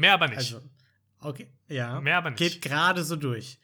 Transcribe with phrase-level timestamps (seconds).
[0.00, 0.38] Mehr aber nicht.
[0.38, 0.62] Also,
[1.20, 2.00] okay, ja.
[2.00, 2.38] Mehr aber nicht.
[2.38, 3.58] Geht gerade so durch.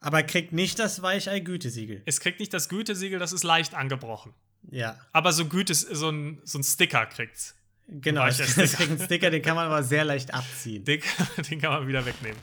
[0.00, 2.02] Aber kriegt nicht das Weichei-Gütesiegel.
[2.06, 4.32] es kriegt nicht das Gütesiegel, das ist leicht angebrochen.
[4.70, 7.54] Ja, Aber so Gütes, so ein, so ein Sticker kriegt's.
[7.86, 8.24] genau.
[8.26, 8.66] Es Sticker.
[8.66, 10.84] kriegt einen Sticker, den kann man aber sehr leicht abziehen.
[10.84, 11.02] Den,
[11.50, 12.38] den kann man wieder wegnehmen.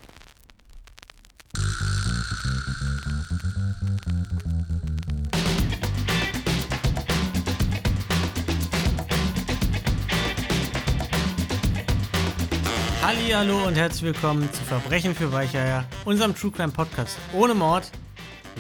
[13.38, 17.91] Hallo und herzlich willkommen zu Verbrechen für Weicheier, unserem True Crime Podcast ohne Mord.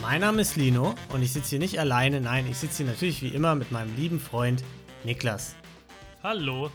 [0.01, 3.21] Mein Name ist Lino und ich sitze hier nicht alleine, nein, ich sitze hier natürlich
[3.21, 4.65] wie immer mit meinem lieben Freund
[5.05, 5.55] Niklas.
[6.21, 6.71] Hallo,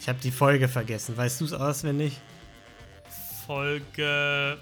[0.00, 2.18] Ich habe die Folge vergessen, weißt du es auswendig?
[3.46, 4.56] Folge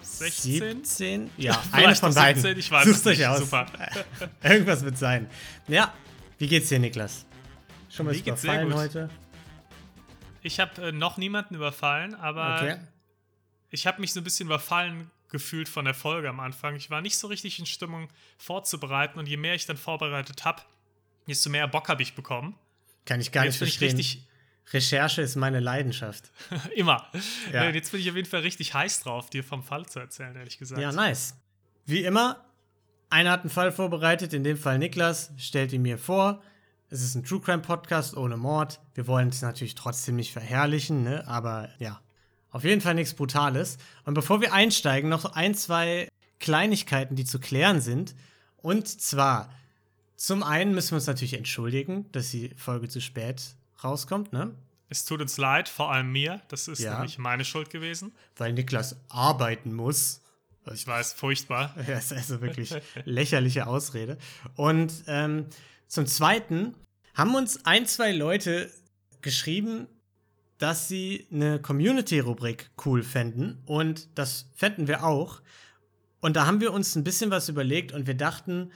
[0.00, 0.52] 16?
[0.86, 1.30] 17?
[1.36, 2.40] Ja, eine von beiden.
[2.40, 3.26] 17, ich weiß es euch nicht.
[3.26, 3.40] aus.
[3.40, 3.66] Super.
[4.42, 5.28] Irgendwas wird sein.
[5.66, 5.92] Ja,
[6.38, 7.26] wie geht's dir, Niklas?
[7.90, 9.10] Schon mal überfallen heute?
[10.42, 12.76] Ich habe äh, noch niemanden überfallen, aber Okay.
[13.70, 16.74] ich habe mich so ein bisschen überfallen gefühlt von der Folge am Anfang.
[16.76, 20.62] Ich war nicht so richtig in Stimmung vorzubereiten und je mehr ich dann vorbereitet habe,
[21.26, 22.54] desto mehr Bock habe ich bekommen.
[23.04, 23.96] Kann ich gar Jetzt nicht ich verstehen.
[23.96, 24.28] richtig,
[24.72, 26.30] Recherche ist meine Leidenschaft.
[26.74, 27.10] immer.
[27.52, 27.68] Ja.
[27.70, 30.58] Jetzt bin ich auf jeden Fall richtig heiß drauf, dir vom Fall zu erzählen, ehrlich
[30.58, 30.80] gesagt.
[30.80, 31.36] Ja, nice.
[31.84, 32.44] Wie immer,
[33.10, 36.42] einer hat einen Fall vorbereitet, in dem Fall Niklas, stellt ihn mir vor.
[36.90, 38.80] Es ist ein True Crime Podcast ohne Mord.
[38.94, 41.26] Wir wollen es natürlich trotzdem nicht verherrlichen, ne?
[41.28, 42.00] aber ja,
[42.50, 43.76] auf jeden Fall nichts Brutales.
[44.04, 46.08] Und bevor wir einsteigen, noch ein, zwei
[46.40, 48.14] Kleinigkeiten, die zu klären sind.
[48.56, 49.52] Und zwar,
[50.16, 53.42] zum einen müssen wir uns natürlich entschuldigen, dass die Folge zu spät
[53.84, 54.54] rauskommt, ne?
[54.90, 56.40] Es tut uns leid, vor allem mir.
[56.48, 56.94] Das ist Ja.
[56.94, 58.12] nämlich meine Schuld gewesen.
[58.36, 60.22] Weil Niklas arbeiten muss.
[60.72, 61.74] Ich weiß, furchtbar.
[61.86, 64.16] Das ist also wirklich lächerliche Ausrede.
[64.56, 65.44] Und ähm,
[65.88, 66.74] zum Zweiten
[67.14, 68.70] haben uns ein, zwei Leute
[69.22, 69.88] geschrieben,
[70.58, 73.62] dass sie eine Community-Rubrik cool fänden.
[73.66, 75.40] Und das fänden wir auch.
[76.20, 78.70] Und da haben wir uns ein bisschen was überlegt und wir dachten,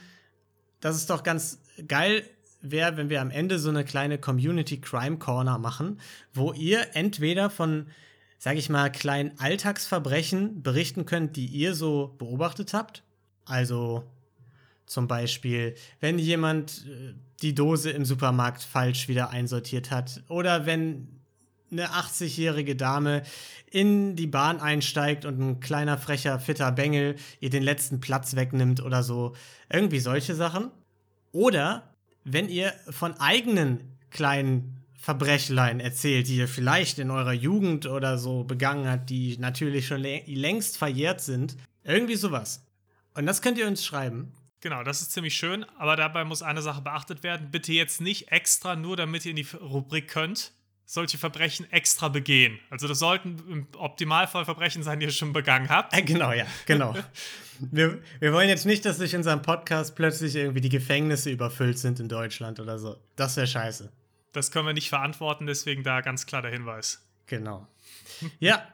[0.79, 2.23] dass es doch ganz geil
[2.61, 5.99] wäre, wenn wir am Ende so eine kleine Community Crime Corner machen,
[6.33, 7.87] wo ihr entweder von,
[8.39, 13.03] sag ich mal, kleinen Alltagsverbrechen berichten könnt, die ihr so beobachtet habt.
[13.45, 14.03] Also
[14.85, 21.07] zum Beispiel, wenn jemand äh, die Dose im Supermarkt falsch wieder einsortiert hat oder wenn
[21.71, 23.23] eine 80-jährige Dame
[23.71, 28.81] in die Bahn einsteigt und ein kleiner frecher, fitter Bengel ihr den letzten Platz wegnimmt
[28.83, 29.35] oder so.
[29.71, 30.69] Irgendwie solche Sachen.
[31.31, 31.91] Oder
[32.23, 33.79] wenn ihr von eigenen
[34.11, 39.87] kleinen Verbrechlein erzählt, die ihr vielleicht in eurer Jugend oder so begangen habt, die natürlich
[39.87, 41.57] schon lä- längst verjährt sind.
[41.83, 42.63] Irgendwie sowas.
[43.15, 44.31] Und das könnt ihr uns schreiben.
[44.63, 47.51] Genau, das ist ziemlich schön, aber dabei muss eine Sache beachtet werden.
[47.51, 50.53] Bitte jetzt nicht extra, nur damit ihr in die Rubrik könnt,
[50.85, 52.57] solche Verbrechen extra begehen.
[52.69, 55.93] Also das sollten im Optimalfall Verbrechen sein, die ihr schon begangen habt.
[55.93, 56.95] Äh, genau, ja, genau.
[57.59, 61.99] wir, wir wollen jetzt nicht, dass durch unseren Podcast plötzlich irgendwie die Gefängnisse überfüllt sind
[61.99, 62.95] in Deutschland oder so.
[63.17, 63.91] Das wäre scheiße.
[64.31, 67.05] Das können wir nicht verantworten, deswegen da ganz klar der Hinweis.
[67.25, 67.67] Genau.
[68.39, 68.65] Ja,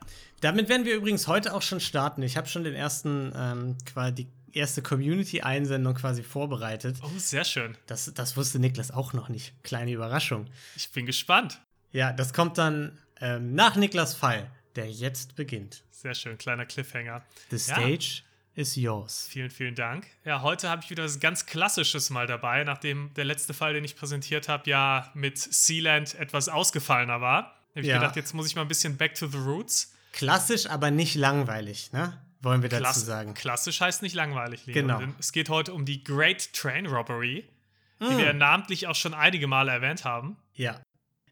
[0.42, 2.22] damit werden wir übrigens heute auch schon starten.
[2.22, 6.98] Ich habe schon den ersten, ähm, quasi erste Community-Einsendung quasi vorbereitet.
[7.04, 7.78] Oh, sehr schön.
[7.88, 9.54] Das, das wusste Niklas auch noch nicht.
[9.64, 10.48] Kleine Überraschung.
[10.76, 11.62] Ich bin gespannt.
[11.92, 15.84] Ja, das kommt dann ähm, nach Niklas Fall, der jetzt beginnt.
[15.92, 17.24] Sehr schön, kleiner Cliffhanger.
[17.50, 17.76] The Ja.
[17.76, 18.22] stage
[18.56, 19.28] is yours.
[19.30, 20.08] Vielen, vielen Dank.
[20.26, 23.84] Ja, heute habe ich wieder was ganz Klassisches mal dabei, nachdem der letzte Fall, den
[23.84, 27.56] ich präsentiert habe, ja mit Sealand etwas ausgefallener war.
[27.72, 27.96] Habe ich Ja.
[28.00, 29.94] gedacht, jetzt muss ich mal ein bisschen back to the roots.
[30.12, 32.20] Klassisch, aber nicht langweilig, ne?
[32.42, 33.34] Wollen wir dazu Klass- sagen.
[33.34, 34.74] Klassisch heißt nicht langweilig, Leo.
[34.74, 35.02] Genau.
[35.20, 37.50] Es geht heute um die Great Train Robbery,
[38.02, 38.18] die Mm.
[38.18, 40.38] wir namentlich auch schon einige Male erwähnt haben.
[40.54, 40.80] Ja.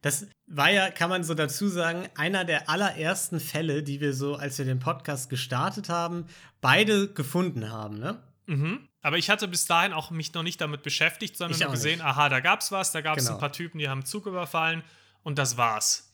[0.01, 4.35] Das war ja, kann man so dazu sagen, einer der allerersten Fälle, die wir so,
[4.35, 6.25] als wir den Podcast gestartet haben,
[6.61, 8.21] beide gefunden haben, ne?
[8.45, 8.87] Mhm.
[9.01, 11.97] Aber ich hatte bis dahin auch mich noch nicht damit beschäftigt, sondern Ich nur gesehen,
[11.99, 12.05] nicht.
[12.05, 13.35] aha, da gab's was, da gab's Genau.
[13.37, 14.83] ein paar Typen, die haben Zug überfallen
[15.23, 16.06] und das war's.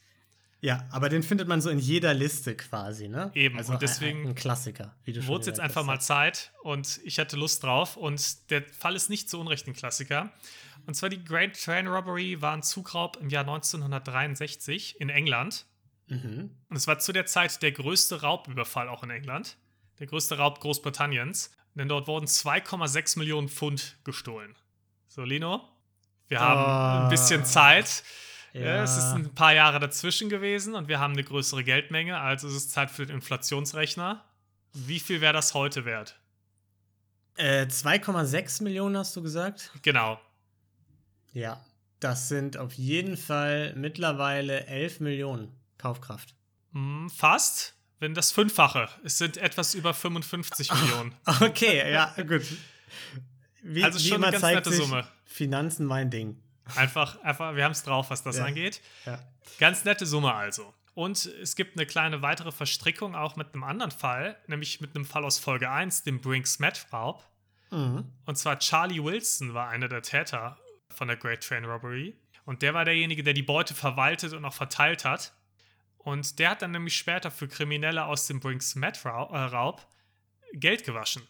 [0.63, 3.31] Ja, aber den findet man so in jeder Liste quasi, ne?
[3.35, 7.01] Eben, Also und deswegen ein, Klassiker, wie du Wurde es jetzt einfach mal Zeit und
[7.03, 10.31] ich hatte Lust drauf und der Fall ist nicht zu Unrecht ein Klassiker.
[10.85, 15.65] Und zwar die Great Train Robbery war ein Zugraub im Jahr 1963 in England.
[16.07, 16.51] Mhm.
[16.69, 19.57] Und es war zu der Zeit der größte Raubüberfall auch in England.
[19.99, 21.51] Der größte Raub Großbritanniens.
[21.75, 24.55] Denn dort wurden 2,6 Millionen Pfund gestohlen.
[25.09, 25.67] So, Lino,
[26.29, 28.03] wir haben ein bisschen Zeit.
[28.53, 28.61] Ja.
[28.61, 28.83] Ja.
[28.83, 32.53] es ist ein paar Jahre dazwischen gewesen und wir haben eine größere Geldmenge, also ist
[32.53, 34.23] es Zeit für den Inflationsrechner.
[34.73, 36.19] Wie viel wäre das heute wert?
[37.35, 39.71] Äh, 2,6 Millionen hast du gesagt?
[39.81, 40.19] Genau.
[41.33, 41.63] Ja.
[41.99, 46.35] Das sind auf jeden Fall mittlerweile 11 Millionen Kaufkraft.
[46.73, 47.75] Hm, fast.
[47.99, 48.89] Wenn das Fünffache.
[49.05, 51.15] Es sind etwas über 55 Millionen.
[51.39, 52.41] Okay, ja, gut.
[53.61, 55.07] Wie, Also wie schon eine immer ganz zeigt nette Summe.
[55.25, 56.42] Finanzen mein Ding.
[56.75, 58.45] Einfach, einfach, wir haben es drauf, was das Ja.
[58.45, 58.81] angeht.
[59.05, 59.19] Ja.
[59.59, 60.73] Ganz nette Summe also.
[60.95, 65.05] Und es gibt eine kleine weitere Verstrickung auch mit einem anderen Fall, nämlich mit einem
[65.05, 67.23] Fall aus Folge 1, dem Brinks-Met-Raub.
[67.71, 68.05] Mhm.
[68.25, 70.57] Und zwar Charlie Wilson war einer der Täter
[70.89, 72.15] von der Great Train Robbery.
[72.45, 75.33] Und der war derjenige, der die Beute verwaltet und auch verteilt hat.
[75.97, 79.87] Und der hat dann nämlich später für Kriminelle aus dem Brinks-Met-Raub
[80.53, 81.23] Geld gewaschen.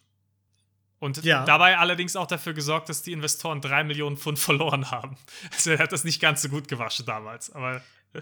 [1.04, 1.44] Und Ja.
[1.44, 5.18] dabei allerdings auch dafür gesorgt, dass die Investoren drei Millionen Pfund verloren haben.
[5.52, 7.52] Also er hat das nicht ganz so gut gewaschen damals.
[7.52, 7.82] Aber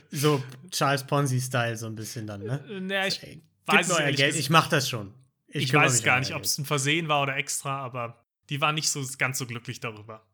[0.09, 2.63] So Charles Ponzi-Style so ein bisschen dann, ne?
[2.69, 5.13] äh, naja, ich Ey, weiß Gib es euer Geld, ich mach das schon.
[5.47, 8.73] Ich, kümmere weiß gar nicht, ob es ein Versehen war oder extra, aber die waren
[8.75, 10.25] nicht so ganz so glücklich darüber.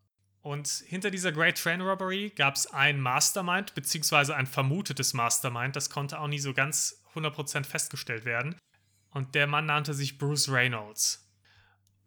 [0.41, 5.75] Und hinter dieser Great Train Robbery gab es ein Mastermind, beziehungsweise ein vermutetes Mastermind.
[5.75, 8.55] Das konnte auch nie so ganz 100% festgestellt werden.
[9.11, 11.26] Und der Mann nannte sich Bruce Reynolds.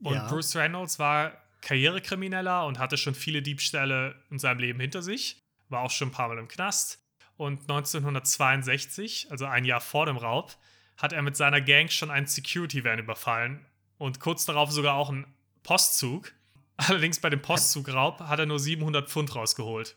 [0.02, 0.28] Und Ja.
[0.28, 1.32] Bruce Reynolds war
[1.62, 5.42] Karrierekrimineller und hatte schon viele Diebstähle in seinem Leben hinter sich.
[5.68, 6.98] War auch schon ein paar Mal im Knast.
[7.36, 10.56] Und 1962, also ein Jahr vor dem Raub,
[10.96, 13.64] hat er mit seiner Gang schon einen Security-Van überfallen
[13.98, 15.26] und kurz darauf sogar auch einen
[15.62, 16.32] Postzug.
[16.76, 19.96] Allerdings bei dem Postzugraub hat er nur 700 Pfund rausgeholt.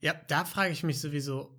[0.00, 1.56] Ja, da frage ich mich sowieso,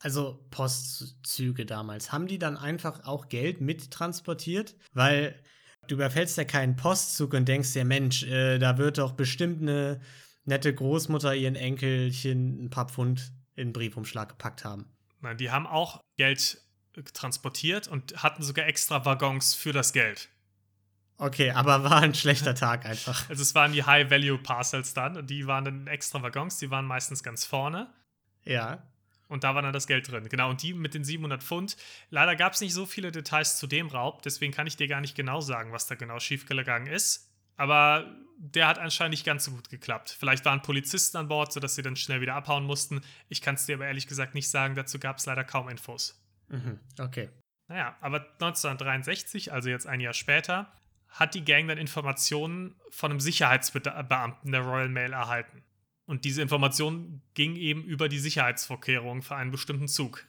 [0.00, 4.76] also Postzüge damals, haben die dann einfach auch Geld mittransportiert?
[4.92, 5.40] Weil
[5.88, 10.00] du überfällst ja keinen Postzug und denkst dir, Mensch, äh, da wird doch bestimmt eine
[10.44, 14.86] nette Großmutter ihren Enkelchen ein paar Pfund in den Briefumschlag gepackt haben.
[15.20, 16.60] Nein, die haben auch Geld
[16.96, 20.28] äh, transportiert und hatten sogar extra Waggons für das Geld.
[21.16, 23.28] Okay, aber war ein schlechter Tag einfach.
[23.28, 27.22] Also es waren die High-Value-Parcels dann und die waren dann extra Waggons, die waren meistens
[27.22, 27.92] ganz vorne.
[28.44, 28.82] Ja.
[29.28, 30.28] Und da war dann das Geld drin.
[30.28, 31.76] Genau, und die mit den 700 Pfund.
[32.10, 35.00] Leider gab es nicht so viele Details zu dem Raub, deswegen kann ich dir gar
[35.00, 37.30] nicht genau sagen, was da genau schiefgegangen ist.
[37.56, 40.16] Aber der hat anscheinend nicht ganz so gut geklappt.
[40.18, 43.00] Vielleicht waren Polizisten an Bord, sodass sie dann schnell wieder abhauen mussten.
[43.28, 46.20] Ich kann es dir aber ehrlich gesagt nicht sagen, dazu gab es leider kaum Infos.
[46.48, 46.80] Mhm.
[46.98, 47.30] Okay.
[47.68, 50.72] Naja, aber 1963, also jetzt ein Jahr später,
[51.08, 55.63] hat die Gang dann Informationen von einem Sicherheitsbeamten der Royal Mail erhalten.
[56.06, 60.24] Und diese Information ging eben über die Sicherheitsvorkehrungen für einen bestimmten Zug.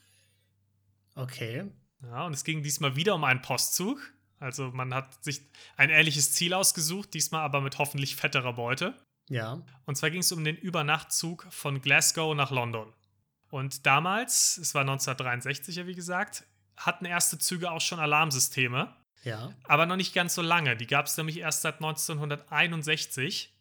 [1.15, 1.65] Okay.
[2.03, 3.99] Ja, und es ging diesmal wieder um einen Postzug.
[4.39, 5.41] Also man hat sich
[5.77, 8.93] ein ähnliches Ziel ausgesucht, diesmal aber mit hoffentlich fetterer Beute.
[9.29, 9.61] Ja.
[9.85, 12.93] Und zwar ging es um den Übernachtzug von Glasgow nach London.
[13.49, 16.45] Und damals, es war 1963 ja wie gesagt,
[16.77, 18.93] hatten erste Züge auch schon Alarmsysteme,
[19.23, 19.53] Ja.
[19.63, 20.75] aber noch nicht ganz so lange.
[20.75, 23.54] Die gab es nämlich erst seit 1961.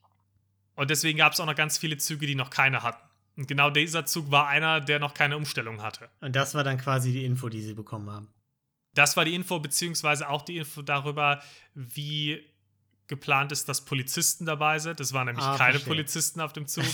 [0.77, 3.03] Und deswegen gab es auch noch ganz viele Züge, die noch keine hatten.
[3.37, 6.09] Und genau dieser Zug war einer, der noch keine Umstellung hatte.
[6.21, 8.29] Und das war dann quasi die Info, die sie bekommen haben.
[8.95, 11.43] Das war die Info, beziehungsweise auch die Info darüber,
[11.75, 12.41] wie
[13.09, 14.99] geplant ist, dass Polizisten dabei sind.
[15.01, 15.93] Es waren nämlich Ah, keine verstehe.
[15.95, 16.85] Polizisten auf dem Zug.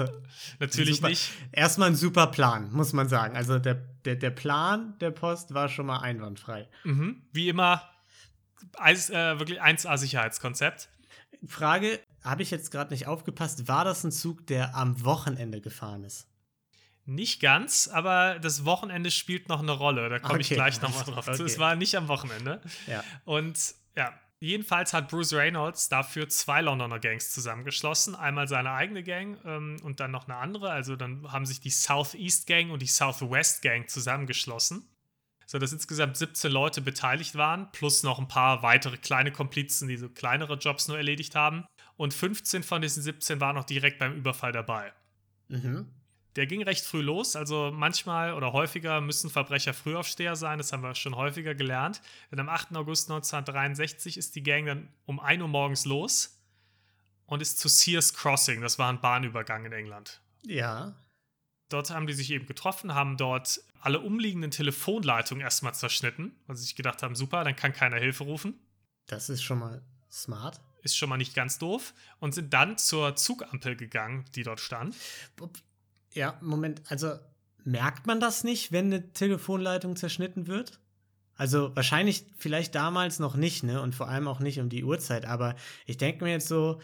[0.58, 1.08] Natürlich Super.
[1.08, 1.30] nicht.
[1.52, 3.36] Erstmal ein super Plan, muss man sagen.
[3.36, 6.68] Also der, der, der Plan der Post war schon mal einwandfrei.
[6.84, 7.22] Mhm.
[7.32, 7.82] Wie immer,
[8.78, 10.88] eins, äh, wirklich 1A-Sicherheitskonzept.
[11.46, 16.04] Frage, habe ich jetzt gerade nicht aufgepasst, war das ein Zug, der am Wochenende gefahren
[16.04, 16.26] ist?
[17.06, 20.08] Nicht ganz, aber das Wochenende spielt noch eine Rolle.
[20.08, 20.54] Da komme ich Okay.
[20.54, 21.32] gleich nochmal drauf zu.
[21.32, 21.42] Okay.
[21.42, 22.60] Es war nicht am Wochenende.
[22.86, 23.02] Ja.
[23.24, 28.14] Und ja, jedenfalls hat Bruce Reynolds dafür zwei Londoner Gangs zusammengeschlossen.
[28.14, 30.70] Einmal seine eigene Gang ähm, und dann noch eine andere.
[30.70, 34.86] Also dann haben sich die Southeast Gang und die Southwest Gang zusammengeschlossen.
[35.46, 39.96] So dass insgesamt 17 Leute beteiligt waren, plus noch ein paar weitere kleine Komplizen, die
[39.96, 41.64] so kleinere Jobs nur erledigt haben.
[42.00, 44.94] Und 15 von diesen 17 waren noch direkt beim Überfall dabei.
[45.48, 45.86] Mhm.
[46.34, 50.82] Der ging recht früh los, also manchmal oder häufiger müssen Verbrecher Frühaufsteher sein, das haben
[50.82, 52.00] wir schon häufiger gelernt.
[52.30, 52.74] Denn am 8.
[52.74, 56.40] August 1963 ist die Gang dann um 1 Uhr morgens los
[57.26, 60.22] und ist zu Sears Crossing, das war ein Bahnübergang in England.
[60.46, 60.94] Ja.
[61.68, 66.62] Dort haben die sich eben getroffen, haben dort alle umliegenden Telefonleitungen erstmal zerschnitten, weil sie
[66.62, 68.54] sich gedacht haben, super, dann kann keiner Hilfe rufen.
[69.04, 70.62] Das ist schon mal smart.
[70.82, 71.94] Ist schon mal nicht ganz doof.
[72.18, 74.94] Und sind dann zur Zugampel gegangen, die dort stand.
[76.12, 77.14] Ja, Moment, also
[77.64, 80.80] merkt man das nicht, wenn eine Telefonleitung zerschnitten wird?
[81.36, 83.80] Also wahrscheinlich vielleicht damals noch nicht, ne?
[83.80, 85.54] Und vor allem auch nicht um die Uhrzeit, aber
[85.86, 86.80] ich denke mir jetzt so,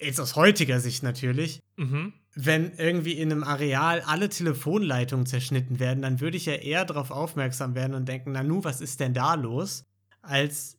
[0.00, 2.12] jetzt aus heutiger Sicht natürlich, Mhm.
[2.34, 7.10] wenn irgendwie in einem Areal alle Telefonleitungen zerschnitten werden, dann würde ich ja eher darauf
[7.10, 9.84] aufmerksam werden und denken, na nu, was ist denn da los?
[10.22, 10.77] Als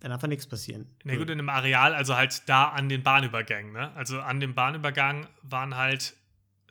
[0.00, 0.86] dann einfach nichts passieren.
[1.04, 3.92] Na gut, in einem Areal, also halt da an den Bahnübergängen, ne?
[3.96, 6.14] Also an dem Bahnübergang waren halt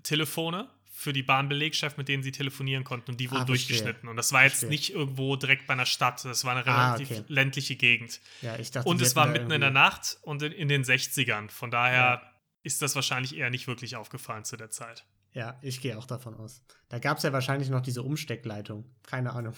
[0.03, 4.10] Telefone für die Bahnbelegschaft, mit denen sie telefonieren konnten und die wurden Ah, durchgeschnitten.
[4.10, 4.69] Und das war jetzt Verstehe.
[4.69, 7.24] nicht irgendwo direkt bei einer Stadt, das war eine Ah, relativ okay.
[7.27, 8.19] ländliche Gegend.
[8.41, 10.84] Ja, ich dachte, Und es war da mitten in der Nacht und in, in den
[10.84, 11.50] 60ern.
[11.51, 12.31] Von daher Ja.
[12.63, 15.05] ist das wahrscheinlich eher nicht wirklich aufgefallen zu der Zeit.
[15.38, 16.63] Ja, ich gehe auch davon aus.
[16.89, 18.86] Da gab es ja wahrscheinlich noch diese Umsteckleitung.
[19.03, 19.53] Keine Ahnung.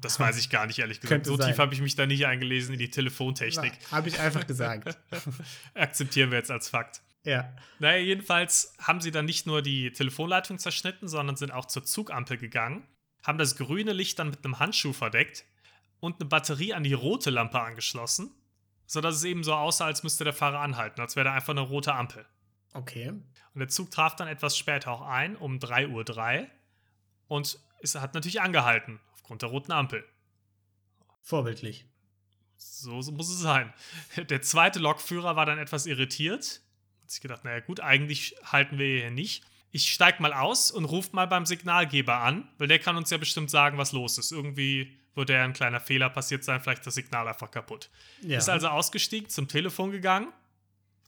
[0.00, 1.10] Das weiß ich gar nicht, ehrlich gesagt.
[1.24, 1.48] Könnte So sein.
[1.50, 3.74] tief habe ich mich da nicht eingelesen in die Telefontechnik.
[3.90, 4.96] Habe ich einfach gesagt.
[5.74, 7.02] Akzeptieren wir jetzt als Fakt.
[7.24, 7.52] ja.
[7.78, 12.38] Naja, jedenfalls haben sie dann nicht nur die Telefonleitung zerschnitten, sondern sind auch zur Zugampel
[12.38, 12.82] gegangen,
[13.22, 15.44] haben das grüne Licht dann mit einem Handschuh verdeckt
[16.00, 18.30] und eine Batterie an die rote Lampe angeschlossen,
[18.86, 21.60] sodass es eben so aussah, als müsste der Fahrer anhalten, als wäre da einfach eine
[21.60, 22.24] rote Ampel.
[22.76, 23.08] Okay.
[23.08, 26.46] Und der Zug traf dann etwas später auch ein, um 3.03 Uhr,
[27.28, 30.04] und es hat natürlich angehalten, aufgrund der roten Ampel.
[31.22, 31.86] Vorbildlich.
[32.56, 33.72] So, so muss es sein.
[34.16, 36.60] Der zweite Lokführer war dann etwas irritiert.
[37.02, 39.44] Hat sich gedacht, naja gut, eigentlich halten wir hier nicht.
[39.72, 43.18] Ich steig mal aus und ruf mal beim Signalgeber an, weil der kann uns ja
[43.18, 44.32] bestimmt sagen, was los ist.
[44.32, 47.90] Irgendwie wird ja ein kleiner Fehler passiert sein, vielleicht das Signal einfach kaputt.
[48.22, 48.38] Ja.
[48.38, 50.32] Ist also ausgestiegen, zum Telefon gegangen,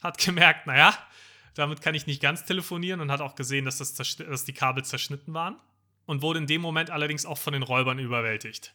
[0.03, 0.99] hat gemerkt, naja,
[1.59, 4.85] damit kann ich nicht ganz telefonieren und hat auch gesehen, dass, das dass die Kabel
[4.85, 5.57] zerschnitten waren
[6.07, 8.75] und wurde in dem Moment allerdings auch von den Räubern überwältigt.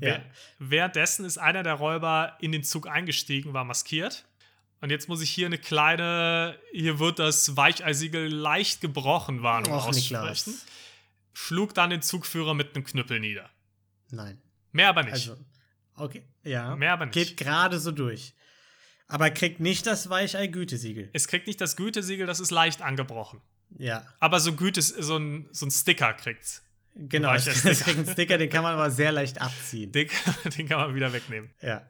[0.00, 0.22] Ja.
[0.58, 4.24] Währenddessen ist einer der Räuber in den Zug eingestiegen, war maskiert.
[4.80, 9.88] Und jetzt muss ich hier eine kleine, hier wird das Weicheisiegel leicht gebrochen Warnung Och,
[9.88, 10.52] aussprechen.
[10.52, 10.66] Niklas.
[11.34, 13.50] Schlug dann den Zugführer mit einem Knüppel nieder.
[14.10, 14.40] Nein.
[14.72, 15.12] Mehr aber nicht.
[15.12, 15.36] Also,
[15.94, 16.24] okay.
[16.42, 16.74] Ja.
[16.76, 17.14] Mehr aber nicht.
[17.14, 18.34] Geht gerade so durch.
[19.08, 21.10] Aber kriegt nicht das Weichei-Gütesiegel.
[21.12, 23.40] es kriegt nicht das Gütesiegel, das ist leicht angebrochen.
[23.78, 24.06] Ja.
[24.20, 26.62] Aber so Güte, so ein, so ein Sticker kriegt's.
[26.94, 27.32] Genau.
[27.34, 27.44] Es
[27.82, 29.92] kriegt einen Sticker, den kann man aber sehr leicht abziehen.
[29.92, 30.08] Den,
[30.56, 31.50] den kann man wieder wegnehmen.
[31.62, 31.88] Ja.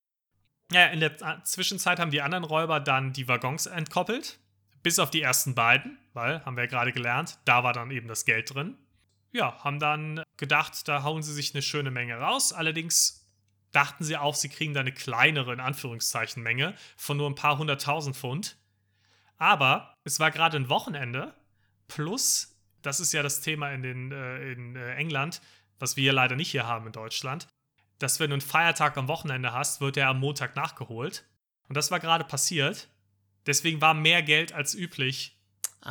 [0.70, 4.38] Ja, in der Zwischenzeit haben die anderen Räuber dann die Waggons entkoppelt.
[4.82, 8.06] Bis auf die ersten beiden, weil, haben wir ja gerade gelernt, da war dann eben
[8.06, 8.76] das Geld drin.
[9.32, 12.52] Ja, haben dann gedacht, da hauen sie sich eine schöne Menge raus.
[12.52, 13.17] Allerdings
[13.78, 17.58] dachten sie auch, sie kriegen da eine kleinere, in Anführungszeichen, Menge von nur ein paar
[17.58, 18.56] hunderttausend Pfund.
[19.36, 21.34] Aber es war gerade ein Wochenende.
[21.86, 25.40] Plus, das ist ja das Thema in, den, äh, in äh, England,
[25.78, 27.46] was wir leider nicht hier haben in Deutschland
[28.00, 31.24] dass wenn du einen Feiertag am Wochenende hast, wird der am Montag nachgeholt.
[31.68, 32.86] Und das war gerade passiert.
[33.44, 35.36] Deswegen war mehr Geld als üblich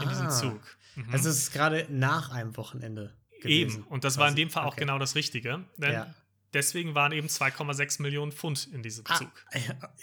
[0.01, 0.29] in diesem Ah.
[0.29, 0.61] Zug.
[0.95, 1.11] Mhm.
[1.11, 3.13] Also es ist gerade nach einem Wochenende.
[3.33, 3.41] eben.
[3.41, 4.41] gewesen, Und das war in quasi.
[4.41, 4.79] dem Fall auch Okay.
[4.85, 5.65] genau das Richtige.
[5.75, 6.13] Denn Ja.
[6.57, 9.31] Deswegen waren eben 2,6 Millionen Pfund in diesem Ah, Zug.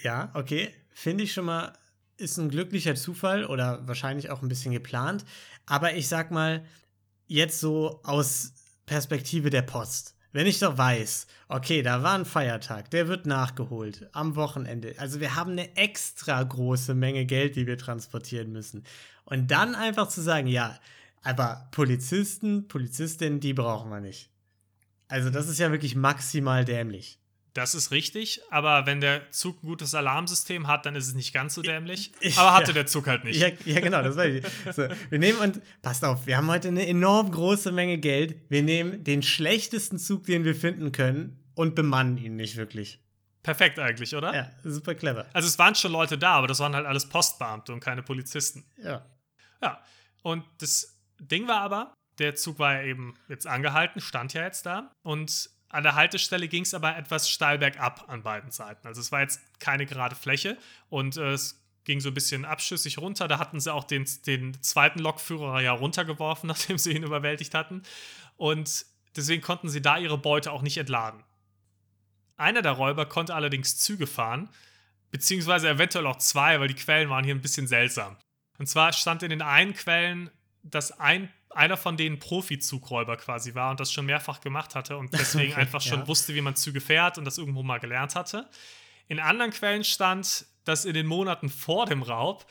[0.02, 0.73] ja, okay.
[0.92, 1.73] Finde ich schon mal,
[2.16, 5.25] ist ein glücklicher Zufall oder wahrscheinlich auch ein bisschen geplant.
[5.66, 6.64] Aber ich sag mal,
[7.26, 8.52] jetzt so aus
[8.87, 10.14] Perspektive der Post.
[10.32, 14.94] Wenn ich doch weiß, okay, da war ein Feiertag, der wird nachgeholt am Wochenende.
[14.99, 18.84] Also wir haben eine extra große Menge Geld, die wir transportieren müssen.
[19.25, 20.78] Und dann einfach zu sagen, ja,
[21.23, 24.28] aber Polizisten, Polizistinnen, die brauchen wir nicht.
[25.08, 27.18] Also das ist ja wirklich maximal dämlich.
[27.52, 31.32] Das ist richtig, aber wenn der Zug ein gutes Alarmsystem hat, dann ist es nicht
[31.32, 32.11] ganz so dämlich.
[32.20, 32.73] Ich- aber hatte ja.
[32.73, 33.40] der Zug halt nicht.
[33.40, 34.44] Ja, ja, genau, das war ich.
[34.75, 38.40] So, wir nehmen und passt auf, wir haben heute eine enorm große Menge Geld.
[38.49, 43.00] Wir nehmen den schlechtesten Zug, den wir finden können und bemannen ihn nicht wirklich.
[43.44, 44.34] Perfekt eigentlich, oder?
[44.34, 45.26] Ja, super clever.
[45.32, 48.64] Also es waren schon Leute da, aber das waren halt alles Postbeamte und keine Polizisten.
[48.82, 49.06] Ja.
[49.62, 49.80] Ja,
[50.23, 54.66] und das Ding war aber, der Zug war ja eben jetzt angehalten, stand ja jetzt
[54.66, 54.90] da.
[55.02, 58.87] Und an der Haltestelle ging es aber etwas steil bergab an beiden Seiten.
[58.87, 60.56] Also es war jetzt keine gerade Fläche
[60.88, 63.28] und äh, es ging so ein bisschen abschüssig runter.
[63.28, 67.83] Da hatten sie auch den, den zweiten Lokführer ja runtergeworfen, nachdem sie ihn überwältigt hatten.
[68.37, 71.23] Und deswegen konnten sie da ihre Beute auch nicht entladen.
[72.37, 74.49] Einer der Räuber konnte allerdings Züge fahren,
[75.11, 78.16] beziehungsweise eventuell auch zwei, weil die Quellen waren hier ein bisschen seltsam.
[78.59, 80.30] Und zwar stand in den einen Quellen,
[80.64, 85.12] dass ein, einer von denen Profi-Zugräuber quasi war und das schon mehrfach gemacht hatte und
[85.18, 86.09] deswegen Okay, einfach schon ja.
[86.09, 88.49] wusste, wie man Züge fährt und das irgendwo mal gelernt hatte.
[89.06, 92.47] In anderen Quellen stand, dass in den Monaten vor dem Raub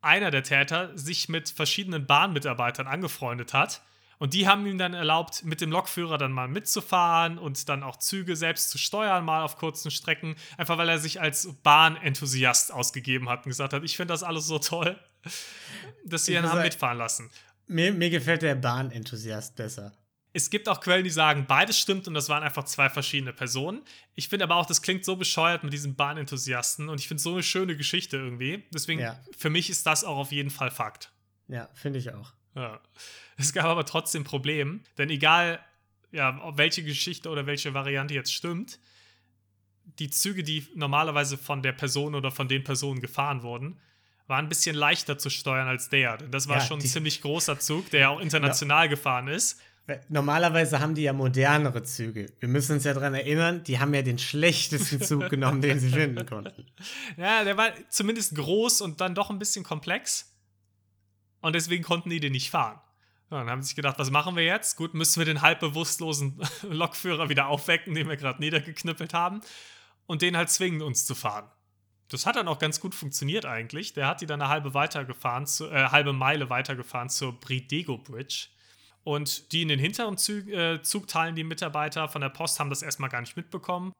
[0.00, 3.82] einer der Täter sich mit verschiedenen Bahnmitarbeitern angefreundet hat.
[4.18, 7.98] Und die haben ihm dann erlaubt, mit dem Lokführer dann mal mitzufahren und dann auch
[7.98, 10.36] Züge selbst zu steuern, mal auf kurzen Strecken.
[10.56, 14.46] Einfach weil er sich als Bahnenthusiast ausgegeben hat und gesagt hat, ich finde das alles
[14.46, 14.98] so toll,
[16.04, 17.30] dass sie ihn haben mitfahren lassen.
[17.66, 19.92] Mir, mir gefällt der Bahnenthusiast besser.
[20.32, 23.82] Es gibt auch Quellen, die sagen, beides stimmt und das waren einfach zwei verschiedene Personen.
[24.14, 27.32] Ich finde aber auch, das klingt so bescheuert mit diesem Bahnenthusiasten und ich finde so
[27.32, 28.62] eine schöne Geschichte irgendwie.
[28.72, 29.18] Deswegen, Ja.
[29.36, 31.10] für mich ist das auch auf jeden Fall Fakt.
[31.48, 32.34] Ja, finde ich auch.
[32.54, 32.80] Ja.
[33.38, 35.58] Es gab aber trotzdem Probleme, denn egal,
[36.12, 38.78] ja, welche Geschichte oder welche Variante jetzt stimmt,
[39.98, 43.80] die Züge, die normalerweise von der Person oder von den Personen gefahren wurden,
[44.26, 46.16] war ein bisschen leichter zu steuern als der.
[46.16, 49.60] Denn das war Ja, schon ein ziemlich großer Zug, der ja auch international gefahren ist.
[50.08, 52.32] Normalerweise haben die ja modernere Züge.
[52.40, 55.90] Wir müssen uns ja daran erinnern, die haben ja den schlechtesten Zug genommen, den sie
[55.90, 56.66] finden konnten.
[57.16, 60.34] Ja, der war zumindest groß und dann doch ein bisschen komplex.
[61.40, 62.80] Und deswegen konnten die den nicht fahren.
[63.30, 64.76] Ja, dann haben sie sich gedacht, was machen wir jetzt?
[64.76, 69.40] Gut, müssen wir den halb bewusstlosen Lokführer wieder aufwecken, den wir gerade niedergeknüppelt haben,
[70.06, 71.48] und den halt zwingen, uns zu fahren.
[72.08, 73.92] Das hat dann auch ganz gut funktioniert eigentlich.
[73.92, 78.48] Der hat die dann eine halbe weitergefahren, zu, äh, halbe Meile weitergefahren zur Bridego Bridge.
[79.02, 82.82] Und die in den hinteren Zug, äh, Zugteilen, die Mitarbeiter von der Post, haben das
[82.82, 83.92] erstmal gar nicht mitbekommen.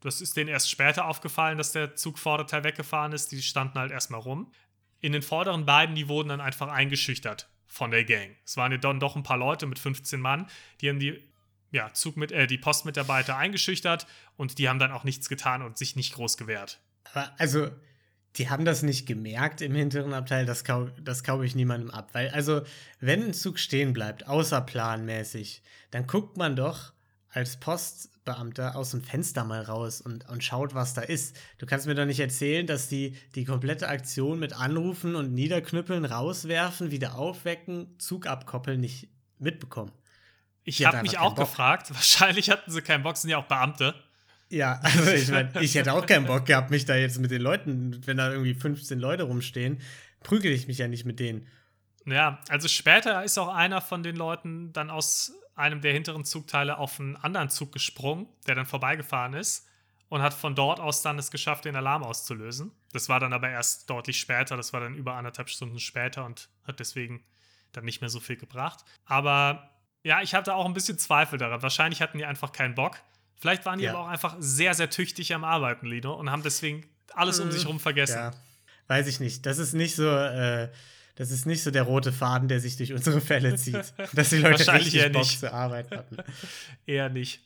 [0.00, 3.32] Das ist denen erst später aufgefallen, dass der Zugvorderteil weggefahren ist.
[3.32, 4.52] Die standen halt erstmal rum.
[5.00, 8.36] In den vorderen beiden, die wurden dann einfach eingeschüchtert von der Gang.
[8.44, 10.48] Es waren ja dann doch ein paar Leute mit 15 Mann,
[10.80, 11.22] die haben die,
[11.72, 14.06] ja, Zug mit, äh, die Postmitarbeiter eingeschüchtert
[14.36, 16.80] und die haben dann auch nichts getan und sich nicht groß gewehrt.
[17.12, 17.68] Aber also,
[18.36, 22.10] die haben das nicht gemerkt im hinteren Abteil, das, kau das kaube ich niemandem ab.
[22.12, 22.62] Weil, also,
[23.00, 26.92] wenn ein Zug stehen bleibt, außerplanmäßig, dann guckt man doch
[27.34, 31.36] als Postbeamter aus dem Fenster mal raus und, und schaut, was da ist.
[31.58, 36.04] Du kannst mir doch nicht erzählen, dass die die komplette Aktion mit Anrufen und Niederknüppeln,
[36.04, 39.08] rauswerfen, wieder aufwecken, Zug abkoppeln nicht
[39.38, 39.92] mitbekommen.
[40.62, 41.48] Ich habe mich auch Bock.
[41.48, 43.94] gefragt, wahrscheinlich hatten sie keinen Bock, sind ja auch Beamte.
[44.54, 47.42] Ja, also ich meine, ich hätte auch keinen Bock gehabt, mich da jetzt mit den
[47.42, 49.80] Leuten, wenn da irgendwie 15 Leute rumstehen,
[50.22, 51.46] prügel ich mich ja nicht mit denen.
[52.06, 56.78] Ja, also später ist auch einer von den Leuten dann aus einem der hinteren Zugteile
[56.78, 59.66] auf einen anderen Zug gesprungen, der dann vorbeigefahren ist
[60.08, 62.72] und hat von dort aus dann es geschafft, den Alarm auszulösen.
[62.92, 66.48] Das war dann aber erst deutlich später, das war dann über anderthalb Stunden später und
[66.64, 67.24] hat deswegen
[67.72, 68.84] dann nicht mehr so viel gebracht.
[69.06, 69.70] Aber
[70.02, 71.62] ja, ich hatte auch ein bisschen Zweifel daran.
[71.62, 72.98] Wahrscheinlich hatten die einfach keinen Bock.
[73.36, 73.90] Vielleicht waren die Ja.
[73.92, 77.62] aber auch einfach sehr, sehr tüchtig am Arbeiten, Lino, und haben deswegen alles um sich
[77.64, 78.16] herum vergessen.
[78.16, 78.30] Ja,
[78.88, 79.44] weiß ich nicht.
[79.46, 80.70] Das ist nicht so, äh,
[81.16, 83.94] das ist nicht so der rote Faden, der sich durch unsere Fälle zieht.
[84.14, 85.40] Dass die Leute Wahrscheinlich eher richtig Bock nicht.
[85.40, 86.16] zur Arbeit hatten.
[86.86, 87.40] Eher nicht.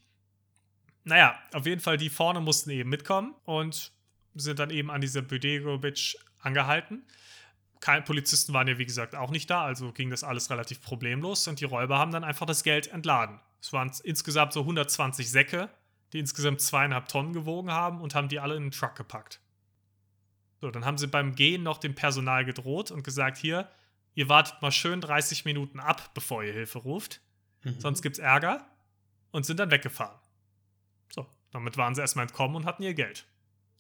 [1.05, 3.93] Naja, auf jeden Fall, die vorne mussten eben mitkommen und
[4.35, 7.03] sind dann eben an dieser Budego Beach angehalten.
[7.81, 11.47] Keine Polizisten waren ja, wie gesagt, auch nicht da, also ging das alles relativ problemlos
[11.49, 13.39] und die Räuber haben dann einfach das Geld entladen.
[13.61, 15.69] Es waren insgesamt so 120 Säcke,
[16.13, 19.41] die insgesamt zweieinhalb Tonnen gewogen haben und haben die alle in den Truck gepackt.
[20.61, 23.71] So, dann haben sie beim Gehen noch dem Personal gedroht und gesagt: Hier,
[24.15, 27.21] ihr wartet mal schön 30 Minuten ab, bevor ihr Hilfe ruft
[27.65, 27.81] Mhm.
[27.81, 28.65] sonst gibt's Ärger
[29.33, 30.17] und sind dann weggefahren.
[31.13, 33.27] So, damit waren sie erstmal entkommen und hatten ihr Geld.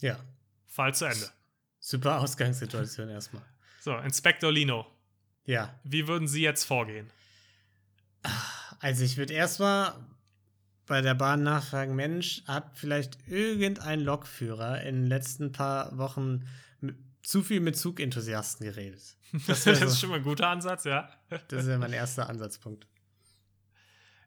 [0.00, 0.18] Ja,
[0.66, 1.30] Fall zu Ende.
[1.78, 3.44] super Ausgangssituation erstmal.
[3.80, 4.84] So, Inspektor Lino,
[5.44, 7.08] Ja, wie würden Sie jetzt vorgehen?
[8.80, 9.94] also ich würde erstmal
[10.88, 16.48] bei der Bahn nachfragen, Mensch, hat vielleicht irgendein Lokführer in den letzten paar Wochen
[17.22, 19.16] zu viel mit Zugenthusiasten geredet?
[19.46, 19.96] Das, wär ist so.
[19.96, 21.10] schon mal ein guter Ansatz, ja.
[21.48, 22.86] Das ist ja mein erster Ansatzpunkt.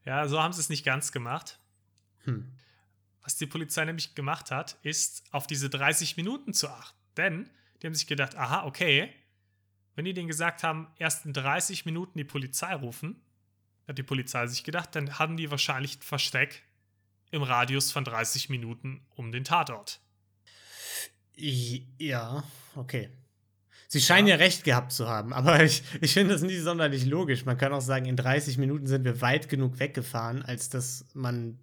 [0.05, 1.59] Ja, so haben sie es nicht ganz gemacht.
[2.25, 2.51] Hm.
[3.23, 6.97] Was die Polizei nämlich gemacht hat, ist auf diese 30 Minuten zu achten.
[7.17, 7.49] Denn
[7.81, 9.11] die haben sich gedacht, aha, okay,
[9.95, 13.21] wenn die denen gesagt haben, erst in 30 Minuten die Polizei rufen,
[13.87, 16.63] hat die Polizei sich gedacht, dann haben die wahrscheinlich ein Versteck
[17.31, 20.01] im Radius von 30 Minuten um den Tatort.
[21.35, 22.43] Ja,
[22.75, 23.09] okay.
[23.87, 24.35] Sie scheinen ja.
[24.35, 27.45] recht gehabt zu haben, aber ich, ich finde das nicht sonderlich logisch.
[27.45, 31.59] Man kann auch sagen, in 30 Minuten sind wir weit genug weggefahren, als dass man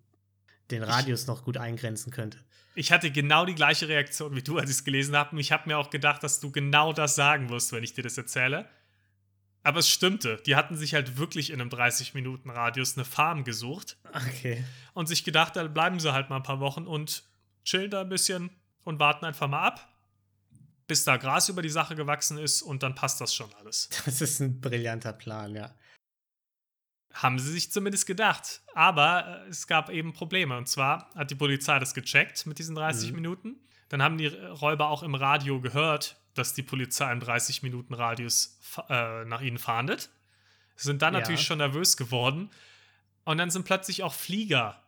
[0.70, 2.38] den Radius noch gut eingrenzen könnte.
[2.74, 5.32] Ich hatte genau die gleiche Reaktion wie du, als ich es gelesen habe.
[5.32, 8.02] Und ich habe mir auch gedacht, dass du genau das sagen wirst, wenn ich dir
[8.02, 8.68] das erzähle.
[9.68, 10.38] Aber es stimmte.
[10.46, 14.64] Die hatten sich halt wirklich in einem 30-Minuten-Radius eine Farm gesucht Okay.
[14.94, 17.24] und sich gedacht, da bleiben sie halt mal ein paar Wochen und
[17.64, 18.48] chillen da ein bisschen
[18.84, 19.86] und warten einfach mal ab,
[20.86, 23.90] bis da Gras über die Sache gewachsen ist und dann passt das schon alles.
[24.06, 25.74] Das ist ein brillanter Plan, ja.
[27.12, 28.62] Haben sie sich zumindest gedacht.
[28.74, 30.56] Aber äh, es gab eben Probleme.
[30.56, 33.16] Und zwar hat die Polizei das gecheckt mit diesen 30 Mhm.
[33.16, 33.56] Minuten.
[33.90, 38.86] Dann haben die Räuber auch im Radio gehört, dass die Polizei im 30-Minuten-Radius fa-
[39.22, 40.10] äh, nach ihnen fahndet.
[40.76, 41.20] Sind dann Ja.
[41.20, 42.50] natürlich schon nervös geworden.
[43.24, 44.82] Und dann sind plötzlich auch Flieger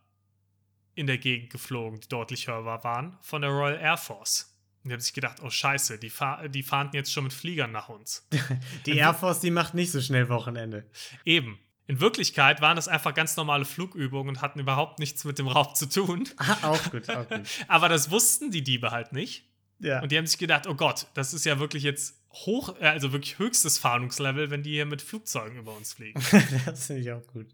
[0.94, 4.56] in der Gegend geflogen, die deutlich hörbar waren, von der Royal Air Force.
[4.82, 7.70] Und die haben sich gedacht, oh scheiße, die, fahr die fahnden jetzt schon mit Fliegern
[7.72, 8.26] nach uns.
[8.86, 10.86] Die Air Force, die macht nicht so schnell Wochenende.
[11.24, 11.58] Eben.
[11.86, 15.76] In Wirklichkeit waren das einfach ganz normale Flugübungen und hatten überhaupt nichts mit dem Raub
[15.76, 16.26] zu tun.
[16.38, 17.42] Ah, auch gut, auch gut.
[17.68, 19.44] Aber das wussten die Diebe halt nicht.
[19.80, 20.00] Ja.
[20.02, 23.12] Und die haben sich gedacht, oh Gott, das ist ja wirklich jetzt hoch, äh, also
[23.12, 26.22] wirklich höchstes Fahndungslevel, wenn die hier mit Flugzeugen über uns fliegen.
[26.66, 27.46] das finde ich auch gut.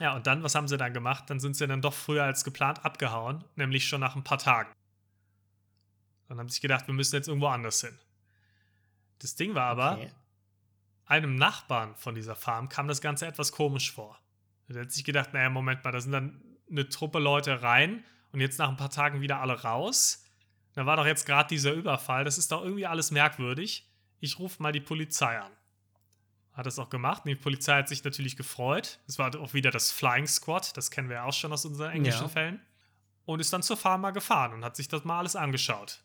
[0.00, 1.24] ja, und dann, was haben sie dann gemacht?
[1.30, 4.72] Dann sind sie dann doch früher als geplant abgehauen, nämlich schon nach ein paar Tagen.
[6.28, 7.98] Dann haben sie sich gedacht, wir müssen jetzt irgendwo anders hin.
[9.20, 10.10] Das Ding war aber, Okay.
[11.06, 14.20] einem Nachbarn von dieser Farm kam das Ganze etwas komisch vor.
[14.68, 18.40] Der hat sich gedacht, naja, Moment mal, da sind dann eine Truppe Leute rein und
[18.40, 20.24] jetzt nach ein paar Tagen wieder alle raus.
[20.78, 23.90] Da war doch jetzt gerade dieser Überfall, das ist doch irgendwie alles merkwürdig.
[24.20, 25.50] Ich rufe mal die Polizei an.
[26.52, 27.24] Hat das auch gemacht.
[27.26, 29.00] Die Polizei hat sich natürlich gefreut.
[29.08, 31.90] Es war auch wieder das Flying Squad, das kennen wir ja auch schon aus unseren
[31.90, 32.28] englischen Ja.
[32.28, 32.60] Fällen.
[33.24, 36.04] Und ist dann zur Farm mal gefahren und hat sich das mal alles angeschaut.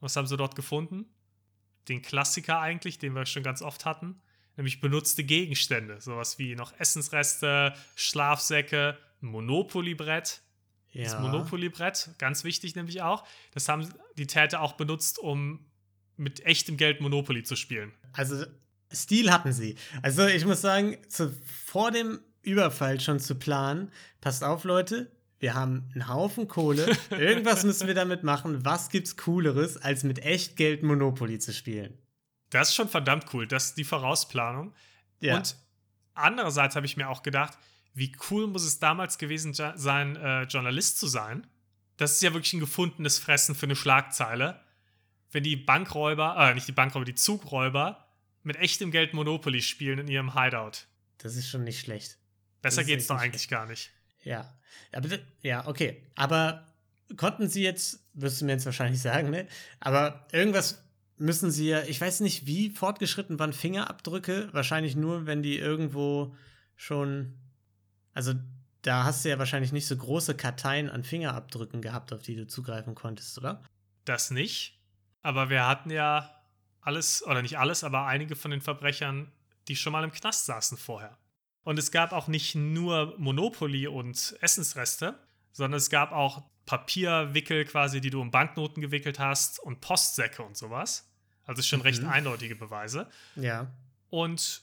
[0.00, 1.06] Was haben sie dort gefunden?
[1.86, 4.20] Den Klassiker eigentlich, den wir schon ganz oft hatten,
[4.56, 6.00] nämlich benutzte Gegenstände.
[6.00, 10.42] Sowas wie noch Essensreste, Schlafsäcke, ein Monopoly-Brett.
[10.94, 11.20] Das Ja.
[11.20, 15.66] Monopoly-Brett, ganz wichtig nämlich auch, das haben die Täter auch benutzt, um
[16.16, 17.92] mit echtem Geld Monopoly zu spielen.
[18.12, 18.44] Also
[18.92, 19.76] Stil hatten sie.
[20.02, 25.54] Also ich muss sagen, zu, vor dem Überfall schon zu planen, passt auf Leute, wir
[25.54, 30.56] haben einen Haufen Kohle, irgendwas müssen wir damit machen, was gibt's cooleres, als mit echt
[30.56, 31.98] Geld Monopoly zu spielen.
[32.50, 34.74] Das ist schon verdammt cool, das ist die Vorausplanung.
[35.20, 35.36] Ja.
[35.36, 35.56] Und
[36.14, 37.58] andererseits habe ich mir auch gedacht,
[37.94, 41.46] wie cool muss es damals gewesen sein, äh, Journalist zu sein?
[41.96, 44.60] Das ist ja wirklich ein gefundenes Fressen für eine Schlagzeile.
[45.30, 48.08] Wenn die Bankräuber, äh, nicht die Bankräuber, die Zugräuber
[48.42, 50.86] mit echtem Geld Monopoly spielen in ihrem Hideout.
[51.18, 52.18] das ist schon nicht schlecht.
[52.60, 53.90] Besser geht's doch eigentlich gar nicht.
[54.22, 54.52] Ja.
[54.92, 55.08] Aber
[55.42, 56.02] ja, okay.
[56.14, 56.66] Aber
[57.16, 59.46] konnten sie jetzt, wirst du mir jetzt wahrscheinlich sagen, ne?
[59.80, 60.82] Aber irgendwas
[61.18, 64.48] müssen sie ja, ich weiß nicht, wie fortgeschritten waren Fingerabdrücke.
[64.52, 66.34] Wahrscheinlich nur, wenn die irgendwo
[66.76, 67.34] schon.
[68.14, 68.34] Also,
[68.82, 72.46] da hast du ja wahrscheinlich nicht so große Karteien an Fingerabdrücken gehabt, auf die du
[72.46, 73.62] zugreifen konntest, oder?
[74.04, 74.78] Das nicht.
[75.22, 76.30] Aber wir hatten ja
[76.80, 79.30] alles, oder nicht alles, aber einige von den Verbrechern,
[79.68, 81.16] die schon mal im Knast saßen vorher.
[81.62, 85.14] Und es gab auch nicht nur Monopoly und Essensreste,
[85.52, 90.56] sondern es gab auch Papierwickel quasi, die du um Banknoten gewickelt hast und Postsäcke und
[90.56, 91.08] sowas.
[91.44, 92.08] Also schon recht Mhm.
[92.08, 93.08] eindeutige Beweise.
[93.36, 93.68] Ja.
[94.10, 94.62] Und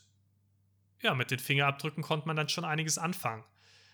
[1.01, 3.43] ja, mit den Fingerabdrücken konnte man dann schon einiges anfangen.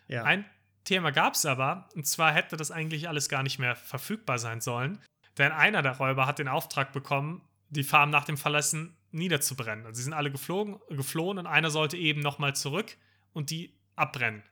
[0.07, 0.23] Ja.
[0.23, 0.45] Ein
[0.83, 4.61] Thema gab es aber, und zwar hätte das eigentlich alles gar nicht mehr verfügbar sein
[4.61, 4.99] sollen,
[5.37, 9.85] denn einer der Räuber hat den Auftrag bekommen, die Farm nach dem Verlassen niederzubrennen.
[9.85, 12.97] Also sie sind alle geflogen, geflohen und einer sollte eben nochmal zurück
[13.33, 14.43] und die abbrennen,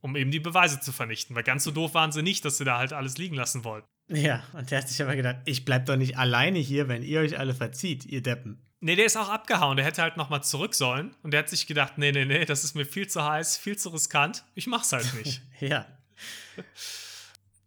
[0.00, 1.36] um eben die Beweise zu vernichten.
[1.36, 3.86] Weil ganz so doof waren sie nicht, dass sie da halt alles liegen lassen wollten.
[4.08, 4.42] Ja.
[4.52, 7.38] Und der hat sich aber gedacht, ich bleib doch nicht alleine hier, wenn ihr euch
[7.38, 8.62] alle verzieht, ihr Deppen.
[8.80, 9.76] Nee, der ist auch abgehauen.
[9.76, 11.14] Der hätte halt nochmal zurück sollen.
[11.22, 13.76] Und der hat sich gedacht, nee, nee, nee, das ist mir viel zu heiß, viel
[13.76, 14.44] zu riskant.
[14.54, 15.42] Ich mach's halt nicht.
[15.60, 15.86] Ja.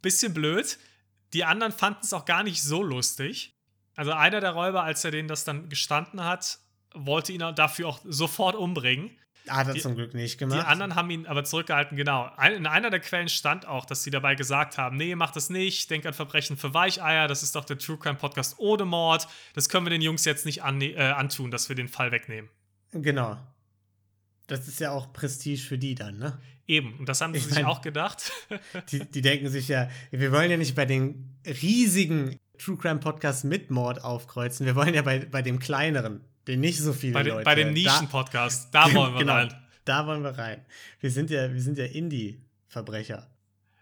[0.02, 0.78] bisschen blöd.
[1.34, 3.54] Die anderen fanden es auch gar nicht so lustig.
[3.96, 6.60] Also einer der Räuber, als er denen das dann gestanden hat,
[6.94, 9.12] wollte ihn dafür auch sofort umbringen.
[9.50, 10.68] Hat er Die- zum Glück nicht Die gemacht.
[10.68, 12.30] anderen haben ihn aber zurückgehalten, genau.
[12.56, 15.90] In einer der Quellen stand auch, dass sie dabei gesagt haben, nee, mach das nicht,
[15.90, 19.28] denk an Verbrechen für Weicheier, das ist doch der True Crime Podcast ohne Mord.
[19.54, 22.50] Das können wir den Jungs jetzt nicht anne- äh, antun, dass wir den Fall wegnehmen.
[22.92, 23.38] Genau.
[24.48, 26.40] Das ist ja auch Prestige für die dann, ne?
[26.68, 28.32] Eben, und das haben sie Ich sich mein- auch gedacht.
[28.92, 33.44] Die, die denken sich ja, wir wollen ja nicht bei den riesigen True Crime Podcasts
[33.44, 34.66] mit Mord aufkreuzen.
[34.66, 37.44] Wir wollen ja bei, bei dem kleineren, den nicht so viele bei, den, Leute.
[37.46, 39.56] bei dem da- Nischen-Podcast, da wollen wir genau, rein.
[39.86, 40.66] Da wollen wir rein.
[41.00, 43.28] Wir sind ja, wir sind ja Indie-Verbrecher.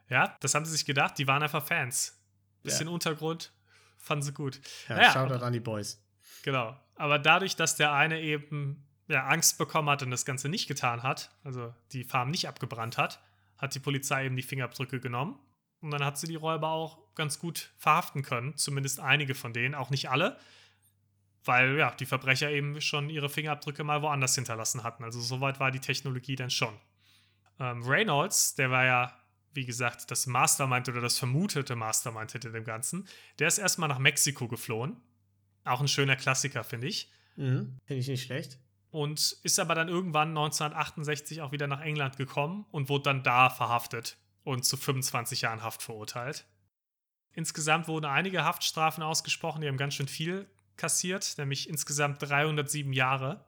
[0.09, 2.17] Ja, das haben sie sich gedacht, die waren einfach Fans.
[2.63, 2.93] Bisschen Ja.
[2.93, 3.51] Untergrund,
[3.97, 4.59] fanden sie gut.
[4.87, 6.01] Ja, Naja, Shoutout an die Boys.
[6.43, 6.77] Genau.
[6.95, 11.03] Aber dadurch, dass der eine eben ja, Angst bekommen hat und das Ganze nicht getan
[11.03, 13.21] hat, also die Farm nicht abgebrannt hat,
[13.57, 15.37] hat die Polizei eben die Fingerabdrücke genommen.
[15.81, 18.55] Und dann hat sie die Räuber auch ganz gut verhaften können.
[18.57, 20.37] Zumindest einige von denen, auch nicht alle.
[21.45, 25.03] Weil ja, die Verbrecher eben schon ihre Fingerabdrücke mal woanders hinterlassen hatten.
[25.03, 26.77] Also soweit war die Technologie dann schon.
[27.59, 29.17] Ähm, Reynolds, der war ja,
[29.53, 33.07] wie gesagt, das Mastermind oder das vermutete Mastermind hinter dem Ganzen,
[33.39, 34.97] der ist erstmal nach Mexiko geflohen.
[35.63, 37.11] Auch ein schöner Klassiker, finde ich.
[37.35, 38.59] Mhm, Finde ich nicht schlecht.
[38.91, 43.49] Und ist aber dann irgendwann 1968 auch wieder nach England gekommen und wurde dann da
[43.49, 46.47] verhaftet und zu 25 Jahren Haft verurteilt.
[47.33, 50.49] Insgesamt wurden einige Haftstrafen ausgesprochen, die haben ganz schön viel
[50.79, 53.45] kassiert, nämlich insgesamt 307 Jahre.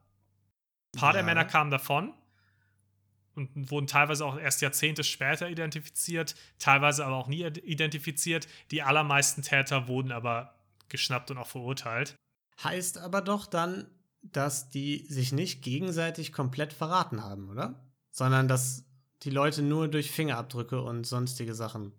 [0.93, 1.25] Ein paar der Ja.
[1.25, 2.13] Männer kamen davon
[3.35, 8.47] und wurden teilweise auch erst Jahrzehnte später identifiziert, teilweise aber auch nie identifiziert.
[8.71, 10.53] Die allermeisten Täter wurden aber
[10.89, 12.15] geschnappt und auch verurteilt.
[12.63, 13.87] Heißt aber doch dann,
[14.21, 17.81] dass die sich nicht gegenseitig komplett verraten haben, oder?
[18.11, 18.85] Sondern dass
[19.23, 21.93] die Leute nur durch Fingerabdrücke und sonstige Sachen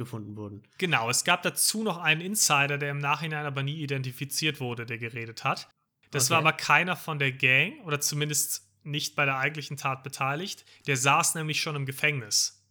[0.00, 0.62] gefunden wurden.
[0.78, 4.98] Genau, es gab dazu noch einen Insider, der im Nachhinein aber nie identifiziert wurde, der
[4.98, 5.68] geredet hat.
[6.10, 6.30] Das Okay.
[6.32, 10.64] war aber keiner von der Gang oder zumindest nicht bei der eigentlichen Tat beteiligt.
[10.86, 12.66] Der saß nämlich schon im Gefängnis,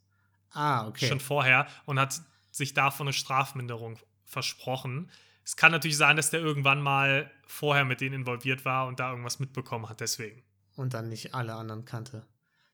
[0.51, 1.07] Ah, okay.
[1.07, 5.09] schon vorher, und hat sich davon eine Strafminderung versprochen.
[5.45, 9.11] Es kann natürlich sein, dass der irgendwann mal vorher mit denen involviert war und da
[9.11, 10.43] irgendwas mitbekommen hat, deswegen.
[10.75, 12.25] Und dann nicht alle anderen kannte.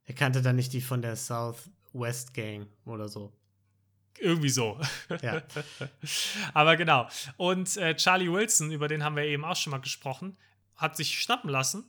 [0.06, 3.34] Er kannte dann nicht die von der Southwest Gang oder so.
[4.20, 4.80] Irgendwie so.
[5.22, 5.42] Ja.
[6.54, 7.08] Aber genau.
[7.38, 10.38] Und äh, Charlie Wilson, über den haben wir eben auch schon mal gesprochen,
[10.76, 11.86] hat sich schnappen lassen,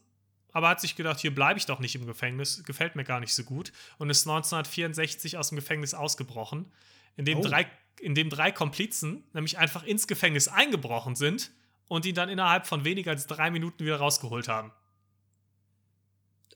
[0.52, 3.34] aber hat sich gedacht, hier bleibe ich doch nicht im Gefängnis, gefällt mir gar nicht
[3.34, 6.72] so gut und ist 1964 aus dem Gefängnis ausgebrochen,
[7.16, 7.42] in dem, Oh.
[7.42, 7.66] drei,
[8.00, 11.50] in dem drei Komplizen nämlich einfach ins Gefängnis eingebrochen sind
[11.88, 14.72] und ihn dann innerhalb von weniger als drei Minuten wieder rausgeholt haben.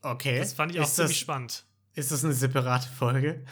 [0.03, 0.39] Okay.
[0.39, 1.65] Das fand ich auch ist ziemlich das, spannend.
[1.95, 3.45] Ist das eine separate Folge?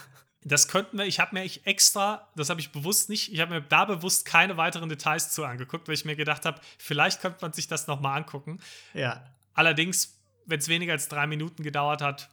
[0.44, 3.60] Das könnten wir, ich habe mir extra, das habe ich bewusst nicht, ich habe mir
[3.60, 7.52] da bewusst keine weiteren Details zu angeguckt, weil ich mir gedacht habe, vielleicht könnte man
[7.52, 8.60] sich das nochmal angucken.
[8.94, 9.24] Ja.
[9.54, 12.30] Allerdings, wenn es weniger als drei Minuten gedauert hat,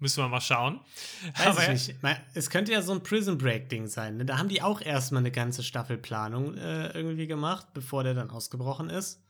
[0.00, 0.80] müssen wir mal schauen.
[1.36, 2.00] Weiß Aber- ich nicht.
[2.34, 4.16] Es könnte ja so ein Prison Break-Ding sein.
[4.16, 4.24] Ne?
[4.24, 8.90] Da haben die auch erstmal eine ganze Staffelplanung äh, irgendwie gemacht, bevor der dann ausgebrochen
[8.90, 9.22] ist.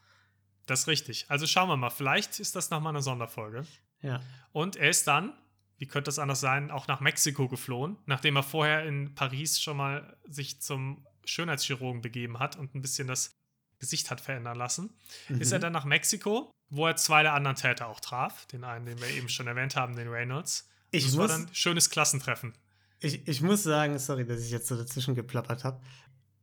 [0.67, 1.27] Das ist richtig.
[1.29, 3.67] Also schauen wir mal, vielleicht ist das nochmal eine Sonderfolge.
[4.01, 4.21] Ja.
[4.53, 5.35] Und er ist dann,
[5.79, 9.77] wie könnte das anders sein, auch nach Mexiko geflohen, nachdem er vorher in Paris schon
[9.77, 13.33] mal sich zum Schönheitschirurgen begeben hat und ein bisschen das
[13.79, 14.95] Gesicht hat verändern lassen.
[15.41, 15.63] Ist er Mhm.
[15.63, 18.47] dann nach Mexiko, wo er zwei der anderen Täter auch traf.
[18.47, 20.69] Den einen, den wir eben schon erwähnt haben, den Reynolds.
[20.91, 22.55] Ich das war muss- dann ein schönes Klassentreffen.
[23.01, 25.81] Ich, ich muss sagen, sorry, dass ich jetzt so dazwischen geplappert habe.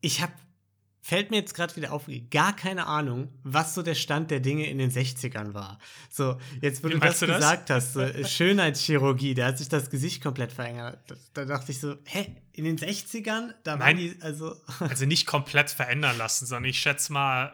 [0.02, 0.34] Ich habe,
[1.02, 4.70] fällt mir jetzt gerade wieder auf, gar keine Ahnung, was so der Stand der Dinge
[4.70, 5.80] in den 60ern war.
[6.10, 7.38] So, jetzt, wo Wie du das du das?
[7.38, 11.00] gesagt hast, so, Schönheitschirurgie, da hat sich das Gesicht komplett verändert.
[11.08, 13.54] Da, da dachte ich so, hä, in den 60ern?
[13.64, 13.98] Da Nein.
[13.98, 17.52] die, also, Also nicht komplett verändern lassen, sondern ich schätze mal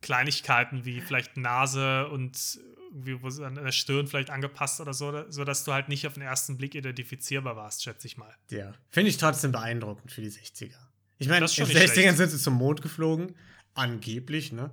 [0.00, 2.58] Kleinigkeiten wie vielleicht Nase und
[2.90, 6.14] irgendwie wo sie an der Stirn vielleicht angepasst oder so, sodass du halt nicht auf
[6.14, 8.34] den ersten Blick identifizierbar warst, schätze ich mal.
[8.50, 10.74] ja, finde ich trotzdem beeindruckend für die 60er.
[11.18, 12.16] Ich meine, nicht 60ern schlecht.
[12.16, 13.34] sind sie zum Mond geflogen.
[13.74, 14.70] Angeblich, ne?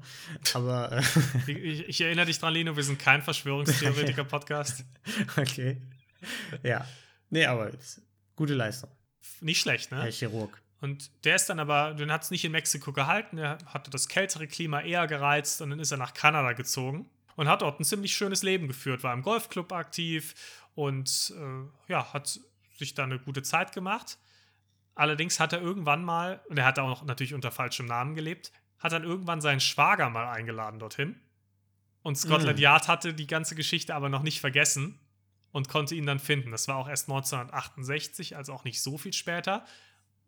[0.53, 1.01] Aber, äh,
[1.47, 4.83] Ich, ich, ich erinnere dich dran, Lino, wir sind kein Verschwörungstheoretiker-Podcast.
[5.37, 5.81] okay.
[6.63, 6.87] Ja.
[7.29, 7.71] Nee, aber
[8.35, 8.89] gute Leistung.
[9.41, 10.01] Nicht schlecht, ne?
[10.01, 10.61] Herr Chirurg.
[10.81, 14.07] Und der ist dann aber, den hat es nicht in Mexiko gehalten, er hatte das
[14.07, 17.83] kältere Klima eher gereizt und dann ist er nach Kanada gezogen und hat dort ein
[17.83, 20.35] ziemlich schönes Leben geführt, war im Golfclub aktiv
[20.75, 22.39] und äh, ja, hat
[22.77, 24.17] sich da eine gute Zeit gemacht.
[24.95, 28.51] Allerdings hat er irgendwann mal, und er hat auch noch natürlich unter falschem Namen gelebt,
[28.79, 31.19] hat dann irgendwann seinen Schwager mal eingeladen dorthin.
[32.01, 32.61] Und Scotland Mm.
[32.61, 34.99] Yard hatte die ganze Geschichte aber noch nicht vergessen
[35.51, 36.51] und konnte ihn dann finden.
[36.51, 39.65] Das war auch erst 1968, also auch nicht so viel später.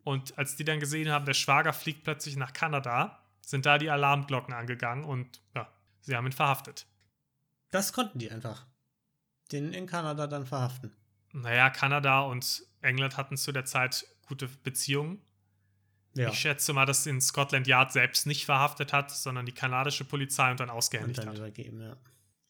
[0.04, 3.90] Und als die dann gesehen haben, der Schwager fliegt plötzlich nach Kanada, sind da die
[3.90, 6.86] Alarmglocken angegangen und ja, sie haben ihn verhaftet.
[7.70, 8.66] Das konnten die einfach.
[9.52, 10.94] Den in Kanada dann verhaften.
[11.32, 15.22] Naja, Kanada und England hatten zu der Zeit gute Beziehungen.
[16.14, 16.30] Ja.
[16.30, 20.50] Ich schätze mal, dass ihn Scotland Yard selbst nicht verhaftet hat, sondern die kanadische Polizei
[20.50, 21.38] und dann Und ausgehändigt dann hat.
[21.38, 21.96] übergeben, ja.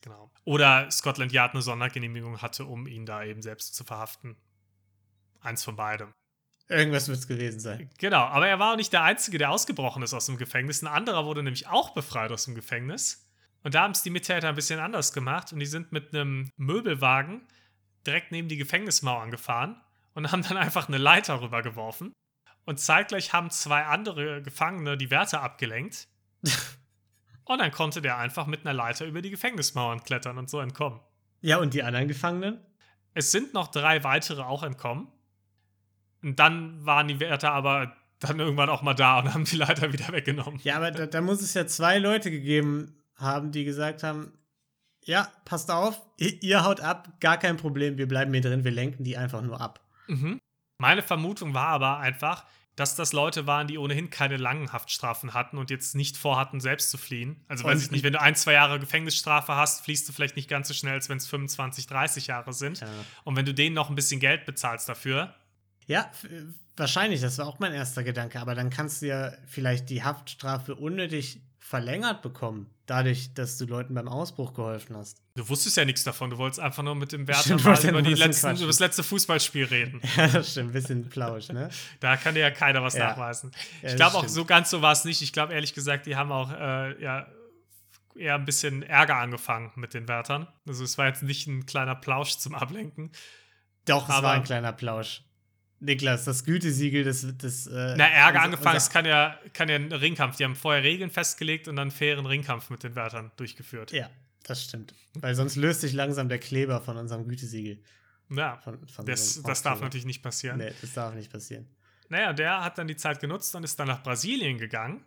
[0.00, 0.30] Genau.
[0.44, 4.36] Oder Scotland Yard eine Sondergenehmigung hatte, um ihn da eben selbst zu verhaften.
[5.40, 6.12] Eins von beidem.
[6.68, 7.90] Irgendwas wird es gewesen sein.
[7.98, 10.82] Genau, aber er war auch nicht der Einzige, der ausgebrochen ist aus dem Gefängnis.
[10.82, 13.26] Ein anderer wurde nämlich auch befreit aus dem Gefängnis.
[13.62, 16.50] Und da haben es die Mittäter ein bisschen anders gemacht und die sind mit einem
[16.56, 17.46] Möbelwagen
[18.06, 19.80] direkt neben die Gefängnismauern gefahren
[20.18, 22.12] und haben dann einfach eine Leiter rübergeworfen.
[22.64, 26.08] Und zeitgleich haben zwei andere Gefangene die Wärter abgelenkt.
[27.44, 30.98] und dann konnte der einfach mit einer Leiter über die Gefängnismauern klettern und so entkommen.
[31.40, 32.58] Ja, und die anderen Gefangenen?
[33.14, 35.06] Es sind noch drei weitere auch entkommen.
[36.20, 39.92] Und dann waren die Wärter aber dann irgendwann auch mal da und haben die Leiter
[39.92, 40.58] wieder weggenommen.
[40.64, 44.32] Ja, aber da, da muss es ja zwei Leute gegeben haben, die gesagt haben:
[45.04, 48.72] Ja, passt auf, ihr, ihr haut ab, gar kein Problem, wir bleiben hier drin, wir
[48.72, 49.84] lenken die einfach nur ab.
[50.08, 50.40] Mhm.
[50.78, 52.44] Meine Vermutung war aber einfach,
[52.76, 56.90] dass das Leute waren, die ohnehin keine langen Haftstrafen hatten und jetzt nicht vorhatten, selbst
[56.92, 57.44] zu fliehen.
[57.48, 60.36] Also weiß Und- ich nicht, wenn du ein, zwei Jahre Gefängnisstrafe hast, fliehst du vielleicht
[60.36, 62.80] nicht ganz so schnell, als wenn es 25, 30 Jahre sind.
[62.80, 62.86] Ja,
[63.24, 65.34] Und wenn du denen noch ein bisschen Geld bezahlst dafür,
[65.86, 66.28] ja f-
[66.76, 70.76] wahrscheinlich, das war auch mein erster Gedanke, aber dann kannst du ja vielleicht die Haftstrafe
[70.76, 75.22] unnötig verlängert bekommen, dadurch, dass du Leuten beim Ausbruch geholfen hast.
[75.36, 76.30] du wusstest ja nichts davon.
[76.30, 79.64] Du wolltest einfach nur mit dem Wärter Stimmt, mal über, letzten, über das letzte Fußballspiel
[79.66, 80.00] reden.
[80.16, 81.68] Ja, das stimmt, ein bisschen Plausch, ne?
[82.00, 83.08] Da kann dir ja keiner was Ja.
[83.10, 83.52] nachweisen.
[83.82, 85.22] Ja, ich glaube auch, so ganz so war es nicht.
[85.22, 87.26] Ich glaube ehrlich gesagt, die haben auch äh, ja,
[88.16, 90.48] eher ein bisschen Ärger angefangen mit den Wärtern.
[90.66, 93.12] Also es war jetzt nicht ein kleiner Plausch zum Ablenken.
[93.84, 95.22] Doch, es Aber- war ein kleiner Plausch.
[95.80, 97.36] Niklas, das Gütesiegel des.
[97.38, 100.36] des äh, Na, Ärger unser- angefangen, es kann ja, kann ja ein Ringkampf.
[100.36, 103.92] Die haben vorher Regeln festgelegt und dann fairen Ringkampf mit den Wärtern durchgeführt.
[103.92, 104.10] Ja,
[104.44, 104.94] das stimmt.
[105.14, 107.82] Weil sonst löst sich langsam der Kleber von unserem Gütesiegel.
[108.30, 110.58] Ja, Von, von das, das darf natürlich nicht passieren.
[110.58, 111.66] Nee, das darf nicht passieren.
[112.10, 115.02] Naja, der hat dann die Zeit genutzt und ist dann nach Brasilien gegangen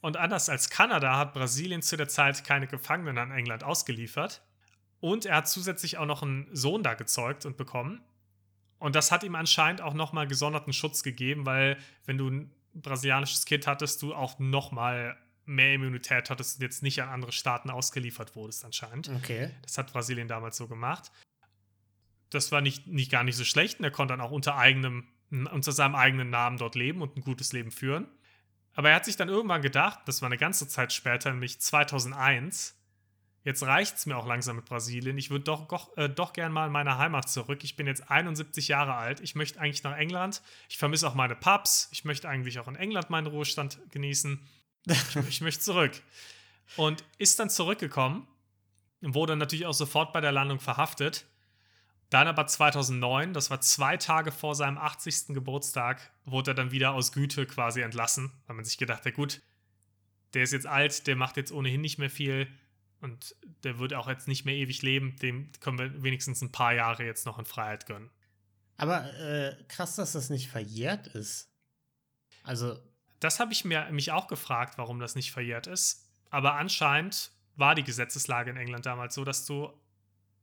[0.00, 4.42] Und anders als Kanada hat Brasilien zu der Zeit keine Gefangenen an England ausgeliefert.
[5.00, 8.00] Und er hat zusätzlich auch noch einen Sohn da gezeugt und bekommen.
[8.82, 13.44] Und das hat ihm anscheinend auch nochmal gesonderten Schutz gegeben, weil wenn du ein brasilianisches
[13.44, 18.34] Kind hattest, du auch nochmal mehr Immunität hattest und jetzt nicht an andere Staaten ausgeliefert
[18.34, 19.08] wurdest anscheinend.
[19.08, 19.50] Okay.
[19.62, 21.12] Das hat Brasilien damals so gemacht.
[22.30, 25.06] Das war nicht, nicht gar nicht so schlecht und er konnte dann auch unter, eigenem,
[25.30, 28.08] unter seinem eigenen Namen dort leben und ein gutes Leben führen.
[28.74, 32.81] Aber er hat sich dann irgendwann gedacht, das war eine ganze Zeit später, nämlich 2001,
[33.44, 35.18] jetzt reicht es mir auch langsam mit Brasilien.
[35.18, 37.64] Ich würde doch, äh, doch gern mal in meine Heimat zurück.
[37.64, 39.20] Ich bin jetzt 71 Jahre alt.
[39.20, 40.42] Ich möchte eigentlich nach England.
[40.68, 41.88] Ich vermisse auch meine Pubs.
[41.92, 44.40] Ich möchte eigentlich auch in England meinen Ruhestand genießen.
[44.86, 45.92] Ich, ich möchte zurück.
[46.76, 48.26] Und ist dann zurückgekommen
[49.02, 51.26] wurde natürlich auch sofort bei der Landung verhaftet.
[52.10, 55.28] Dann aber 2009, das war zwei Tage vor seinem 80.
[55.28, 59.40] Geburtstag, wurde er dann wieder aus Güte quasi entlassen, weil man sich gedacht hat, gut,
[60.34, 62.48] der ist jetzt alt, der macht jetzt ohnehin nicht mehr viel
[63.02, 63.34] und
[63.64, 67.04] der wird auch jetzt nicht mehr ewig leben, dem können wir wenigstens ein paar Jahre
[67.04, 68.10] jetzt noch in Freiheit gönnen.
[68.76, 71.50] Aber äh, krass, dass das nicht verjährt ist.
[72.44, 72.78] Also.
[73.20, 76.08] Das habe ich mir, mich auch gefragt, warum das nicht verjährt ist.
[76.30, 79.72] Aber anscheinend war die Gesetzeslage in England damals so, dass du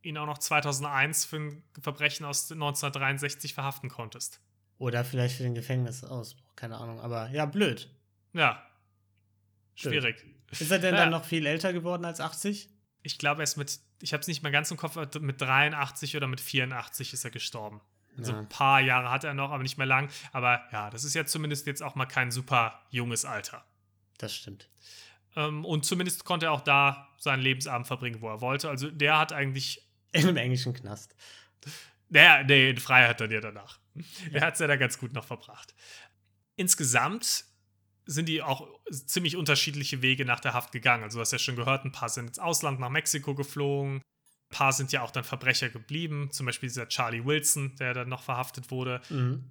[0.02, 4.40] ihn auch noch 2001 für ein Verbrechen aus 1963 verhaften konntest.
[4.78, 7.02] Oder vielleicht für den Gefängnisausbruch, keine Ahnung.
[7.02, 7.90] Aber ja, blöd.
[8.32, 8.66] Ja.
[9.76, 10.22] Schwierig.
[10.22, 10.39] Blöd.
[10.52, 11.02] Ist er denn ja.
[11.02, 12.70] dann noch viel älter geworden als 80?
[13.02, 16.16] Ich glaube, er ist mit, ich habe es nicht mehr ganz im Kopf, mit 83
[16.18, 17.82] oder mit 84 ist er gestorben.
[18.18, 18.40] Also ja.
[18.40, 20.10] ein paar Jahre hat er noch, aber nicht mehr lang.
[20.32, 23.64] Aber ja, das ist ja zumindest jetzt auch mal kein super junges Alter.
[24.18, 24.70] Das stimmt.
[25.36, 28.70] Ähm, und zumindest konnte er auch da seinen Lebensabend verbringen, wo er wollte.
[28.70, 29.88] Also der hat eigentlich.
[30.12, 31.16] In einem englischen Knast.
[32.10, 33.80] Naja, nee, in Freiheit dann ja danach.
[33.94, 34.04] Ja.
[34.34, 35.76] Er hat es ja da ganz gut noch verbracht.
[36.56, 37.46] Insgesamt
[38.10, 41.04] sind die auch ziemlich unterschiedliche Wege nach der Haft gegangen.
[41.04, 44.56] Also du hast ja schon gehört, ein paar sind ins Ausland nach Mexiko geflogen, ein
[44.56, 48.24] paar sind ja auch dann Verbrecher geblieben, zum Beispiel dieser Charlie Wilson, der dann noch
[48.24, 49.00] verhaftet wurde.
[49.10, 49.44] Mhm.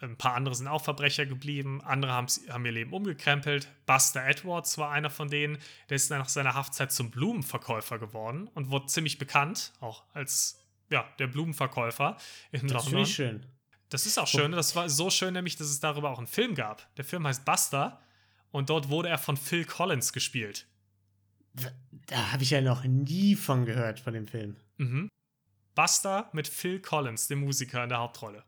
[0.00, 3.68] Ein paar andere sind auch Verbrecher geblieben, andere haben, haben ihr Leben umgekrempelt.
[3.84, 5.58] Buster Edwards war einer von denen,
[5.90, 10.58] der ist dann nach seiner Haftzeit zum Blumenverkäufer geworden und wurde ziemlich bekannt, auch als
[10.90, 12.16] ja, der Blumenverkäufer
[12.52, 13.00] in das London.
[13.00, 13.46] Das schön.
[13.92, 14.52] Das ist auch schön.
[14.52, 16.94] Das war so schön, nämlich, dass es darüber auch einen Film gab.
[16.96, 18.00] Der Film heißt Buster
[18.50, 20.66] und dort wurde er von Phil Collins gespielt.
[22.06, 24.56] Da habe ich ja noch nie von gehört, von dem Film.
[24.78, 25.10] Mhm.
[25.74, 28.44] Buster mit Phil Collins, dem Musiker in der Hauptrolle.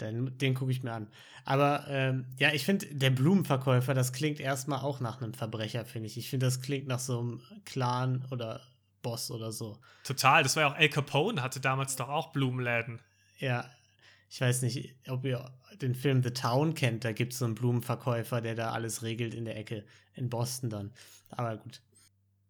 [0.00, 1.08] Den, den gucke ich mir an.
[1.44, 6.06] Aber ähm, ja, ich finde, der Blumenverkäufer, das klingt erstmal auch nach einem Verbrecher, finde
[6.06, 6.16] ich.
[6.16, 8.62] Ich finde, das klingt nach so einem Clan oder
[9.02, 9.78] Boss oder so.
[10.04, 13.02] Total, das war ja auch El Capone, hatte damals doch auch Blumenläden.
[13.38, 13.68] Ja,
[14.28, 17.54] ich weiß nicht, ob ihr den Film The Town kennt, da gibt es so einen
[17.54, 20.92] Blumenverkäufer, der da alles regelt in der Ecke in Boston dann.
[21.30, 21.80] Aber gut.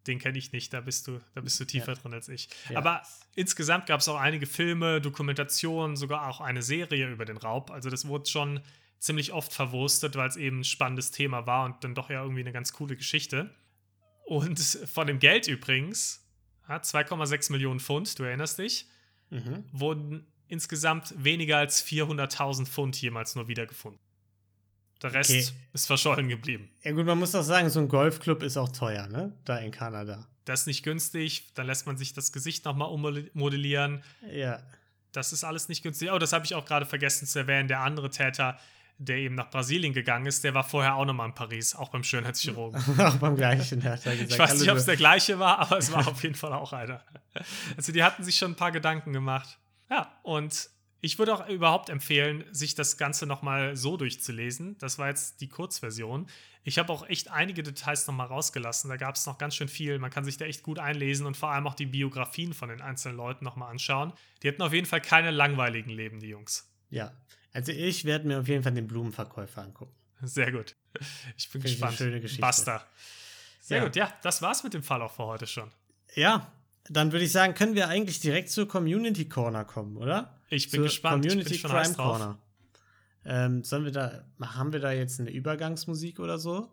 [0.07, 1.99] Den kenne ich nicht, da bist du, da bist du tiefer ja.
[1.99, 2.49] drin als ich.
[2.71, 2.79] Ja.
[2.79, 3.03] Aber
[3.35, 7.71] insgesamt gab es auch einige Filme, Dokumentationen, sogar auch eine Serie über den Raub.
[7.71, 8.61] Also das wurde schon
[8.99, 12.41] ziemlich oft verwurstet, weil es eben ein spannendes Thema war und dann doch ja irgendwie
[12.41, 13.55] eine ganz coole Geschichte.
[14.25, 16.27] Und von dem Geld übrigens,
[16.67, 18.88] 2,6 Millionen Pfund, du erinnerst dich,
[19.31, 19.64] mhm.
[19.73, 24.01] wurden insgesamt weniger als 400.000 Pfund jemals nur wiedergefunden.
[25.03, 25.47] Der Rest okay.
[25.73, 26.69] ist verschollen geblieben.
[26.83, 29.33] Ja gut, man muss doch sagen, so ein Golfclub ist auch teuer, ne?
[29.45, 30.27] Da in Kanada.
[30.45, 31.53] Das ist nicht günstig.
[31.55, 34.03] Dann lässt man sich das Gesicht nochmal ummodellieren.
[34.33, 34.61] Ja.
[35.13, 36.11] Das ist alles nicht günstig.
[36.11, 37.69] Oh, das habe ich auch gerade vergessen zu erwähnen.
[37.69, 38.59] Der andere Täter,
[38.99, 42.03] der eben nach Brasilien gegangen ist, der war vorher auch nochmal in Paris, auch beim
[42.03, 42.83] Schönheitschirurgen.
[42.99, 44.33] auch beim gleichen, hat er gesagt.
[44.33, 46.73] Ich weiß nicht, ob es der gleiche war, aber es war auf jeden Fall auch
[46.73, 47.03] einer.
[47.77, 49.59] Also die hatten sich schon ein paar Gedanken gemacht.
[49.90, 50.70] Ja, und
[51.01, 54.77] ich würde auch überhaupt empfehlen, sich das Ganze nochmal so durchzulesen.
[54.79, 56.27] Das war jetzt die Kurzversion.
[56.64, 58.90] Ich habe auch echt einige Details nochmal rausgelassen.
[58.90, 59.98] Da gab es noch ganz schön viel.
[59.98, 62.81] Man kann sich da echt gut einlesen und vor allem auch die Biografien von den
[62.81, 64.12] einzelnen Leuten nochmal anschauen.
[64.42, 66.68] Die hatten auf jeden Fall keine langweiligen Leben, die Jungs.
[66.90, 67.12] Ja,
[67.53, 69.94] also ich werde mir auf jeden Fall den Blumenverkäufer angucken.
[70.22, 70.74] Sehr gut.
[71.37, 71.94] Ich bin Finde gespannt.
[71.94, 72.40] Ich eine schöne Geschichte.
[72.40, 72.85] Basta.
[73.61, 73.85] Sehr ja.
[73.85, 75.70] gut, ja, das war's mit dem Fall auch für heute schon.
[76.14, 76.53] Ja,
[76.91, 80.39] dann würde ich sagen, können wir eigentlich direkt zur Community Corner kommen, oder?
[80.51, 81.24] Ich bin zur gespannt.
[81.24, 82.39] Community ich bin Crime Corner.
[83.24, 86.72] Ähm, sollen wir da, haben wir da jetzt eine Übergangsmusik oder so?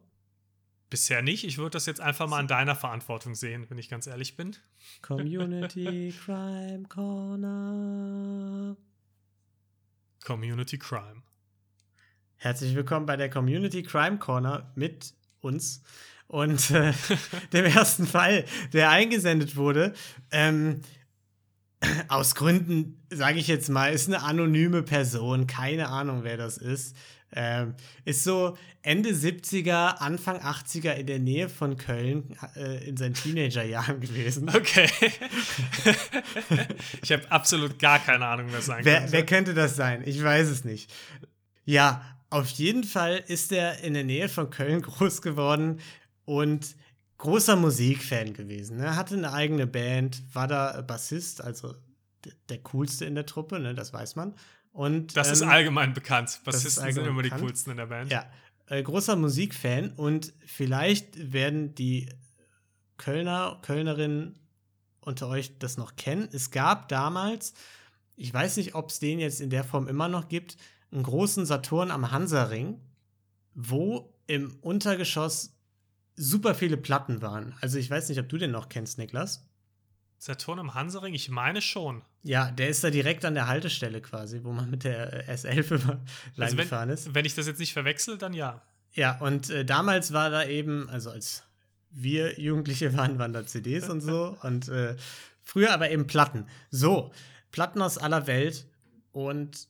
[0.90, 1.44] Bisher nicht.
[1.44, 4.56] Ich würde das jetzt einfach mal an deiner Verantwortung sehen, wenn ich ganz ehrlich bin.
[5.02, 8.78] Community Crime Corner.
[10.24, 11.24] Community Crime.
[12.38, 15.82] Herzlich willkommen bei der Community Crime Corner mit uns
[16.28, 16.94] und äh,
[17.54, 19.94] dem ersten Fall, der eingesendet wurde.
[20.32, 20.82] Ähm,
[22.08, 26.96] aus Gründen, sage ich jetzt mal, ist eine anonyme Person, keine Ahnung, wer das ist.
[27.38, 33.14] Ähm, ist so Ende 70er, Anfang 80er in der Nähe von Köln äh, in seinen
[33.14, 34.50] Teenagerjahren gewesen.
[34.50, 34.88] Okay.
[37.02, 39.12] ich habe absolut gar keine Ahnung, wer sein wer, könnte.
[39.12, 40.04] wer könnte das sein?
[40.06, 40.94] Ich weiß es nicht.
[41.66, 45.82] Ja, auf jeden Fall ist er in der Nähe von Köln groß geworden
[46.26, 46.76] und
[47.18, 48.80] großer Musikfan gewesen.
[48.80, 48.96] Er ne?
[48.96, 51.76] hatte eine eigene Band, war da Bassist, also
[52.50, 54.36] der coolste in der Truppe, ne, das weiß man.
[54.72, 56.42] Und, das ähm, ist allgemein bekannt.
[56.44, 57.42] Bassisten allgemein sind immer bekannt.
[57.42, 58.12] die coolsten in der Band.
[58.12, 58.26] Ja,
[58.68, 62.10] äh, großer Musikfan und vielleicht werden die
[62.98, 64.40] Kölner, Kölnerinnen
[65.02, 66.28] unter euch das noch kennen.
[66.32, 67.54] Es gab damals,
[68.16, 70.58] ich weiß nicht, ob es den jetzt in der Form immer noch gibt,
[70.92, 72.82] einen großen Saturn am Hansaring,
[73.54, 75.55] wo im Untergeschoss
[76.16, 77.56] super viele Platten waren.
[77.62, 79.46] Also ich weiß nicht, ob du den noch kennst, Niklas.
[80.18, 81.14] Saturn am Hansering?
[81.14, 82.02] Ich meine schon.
[82.24, 85.76] Ja, der ist da direkt an der Haltestelle quasi, wo man mit der äh, S11
[85.82, 86.00] immer
[86.38, 87.08] Also gefahren ist.
[87.08, 88.62] wenn, wenn ich das jetzt nicht verwechsel, dann ja.
[88.94, 91.44] Ja, und äh, damals war da eben, also als
[91.92, 94.38] wir Jugendliche waren, waren da CDs und so.
[94.44, 94.96] Und äh,
[95.44, 96.48] früher aber eben Platten.
[96.72, 97.12] So,
[97.52, 98.66] Platten aus aller Welt.
[99.12, 99.68] Und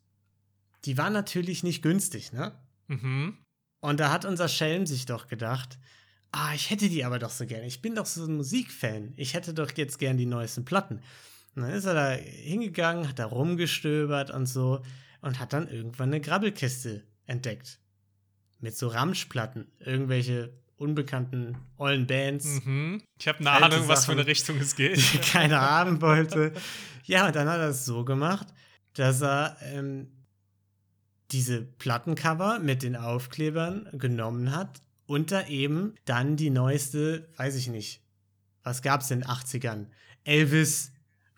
[0.85, 2.53] die waren natürlich nicht günstig, ne?
[2.87, 3.37] Mhm.
[3.79, 5.77] Und da hat unser Schelm sich doch gedacht,
[6.35, 7.65] ah, ich hätte die aber doch so gerne.
[7.65, 9.13] Ich bin doch so ein Musikfan.
[9.15, 11.01] Ich hätte doch jetzt gern die neuesten Platten.
[11.55, 14.81] Und dann ist er da hingegangen, hat da rumgestöbert und so
[15.21, 17.79] und hat dann irgendwann eine Grabbelkiste entdeckt.
[18.59, 19.71] Mit so Ramschplatten.
[19.79, 23.01] Irgendwelche unbekannten ollen Bands, Mhm.
[23.17, 24.19] Ich habe eine Ahnung, was für Sachen.
[24.19, 24.97] eine Richtung es geht.
[25.13, 26.51] die keiner haben wollte.
[27.05, 28.47] Ja, und dann hat er es so gemacht,
[28.95, 30.11] dass er ähm,
[31.31, 37.67] diese Plattencover mit den Aufklebern genommen hat und da eben dann die neueste, weiß ich
[37.67, 38.01] nicht,
[38.63, 39.87] was gab's in den 80ern?
[40.23, 40.91] Elvis,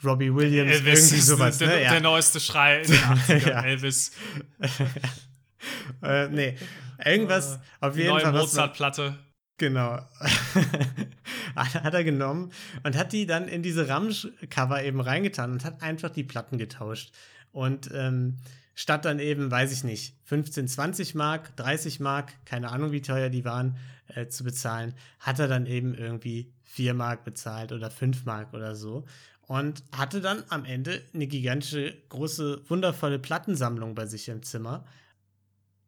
[0.04, 1.74] Robbie Williams, Elvis irgendwie sowas, der, ne?
[1.80, 2.00] der Ja.
[2.00, 3.48] neueste Schrei in den 80ern.
[3.50, 3.62] Ja.
[3.64, 4.12] Elvis.
[6.04, 6.56] äh, nee,
[7.04, 8.32] irgendwas, auf Die jeden neue Fall.
[8.32, 9.18] man- Mozart-Platte.
[9.60, 10.00] Genau.
[11.56, 12.52] hat hat er genommen
[12.84, 17.12] und hat die dann in diese Ramsch-Cover eben reingetan und hat einfach die Platten getauscht.
[17.52, 18.38] Und ähm,
[18.78, 23.30] statt dann eben, weiß ich nicht, 15, 20 Mark, 30 Mark, keine Ahnung, wie teuer
[23.30, 23.76] die waren,
[24.06, 28.76] äh, zu bezahlen, hat er dann eben irgendwie 4 Mark bezahlt oder 5 Mark oder
[28.76, 29.06] so.
[29.48, 34.86] Und hatte dann am Ende eine gigantische, große, wundervolle Plattensammlung bei sich im Zimmer.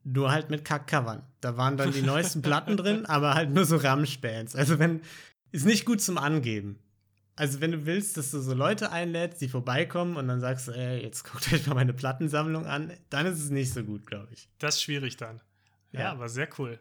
[0.03, 1.21] Nur halt mit Kackcovern.
[1.41, 4.55] Da waren dann die neuesten Platten drin, aber halt nur so Ramsch-Bands.
[4.55, 5.01] Also wenn,
[5.51, 6.79] ist nicht gut zum Angeben.
[7.39, 11.01] Also wenn du willst, dass du so Leute einlädst, die vorbeikommen und dann sagst, ey,
[11.01, 14.49] jetzt guckt euch mal meine Plattensammlung an, dann ist es nicht so gut, glaube ich.
[14.59, 15.39] Das ist schwierig dann.
[15.91, 16.11] Ja, Ja.
[16.11, 16.79] aber sehr cool.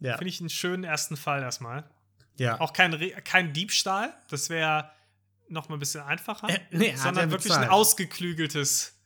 [0.00, 0.16] Ja.
[0.18, 1.84] Finde ich einen schönen ersten Fall erstmal.
[2.36, 2.58] ja.
[2.60, 4.90] Auch kein, Re kein Diebstahl, das wäre
[5.48, 6.48] noch mal ein bisschen einfacher.
[6.50, 8.98] Äh, nee, sondern er wirklich ein ausgeklügeltes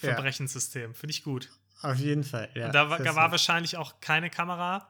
[0.00, 0.10] Ja.
[0.14, 0.94] Verbrechenssystem.
[0.94, 1.50] Finde ich gut.
[1.82, 2.48] Auf jeden Fall.
[2.54, 4.88] Ja, Und da, war- war wahrscheinlich auch keine Kamera.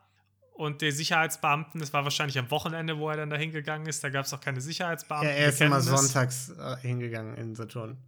[0.57, 4.09] Und der Sicherheitsbeamten, das war wahrscheinlich am Wochenende, wo er dann da hingegangen ist, da
[4.09, 5.29] gab es auch keine Sicherheitsbeamten.
[5.29, 7.99] ja, er ist immer sonntags äh, hingegangen in Saturn.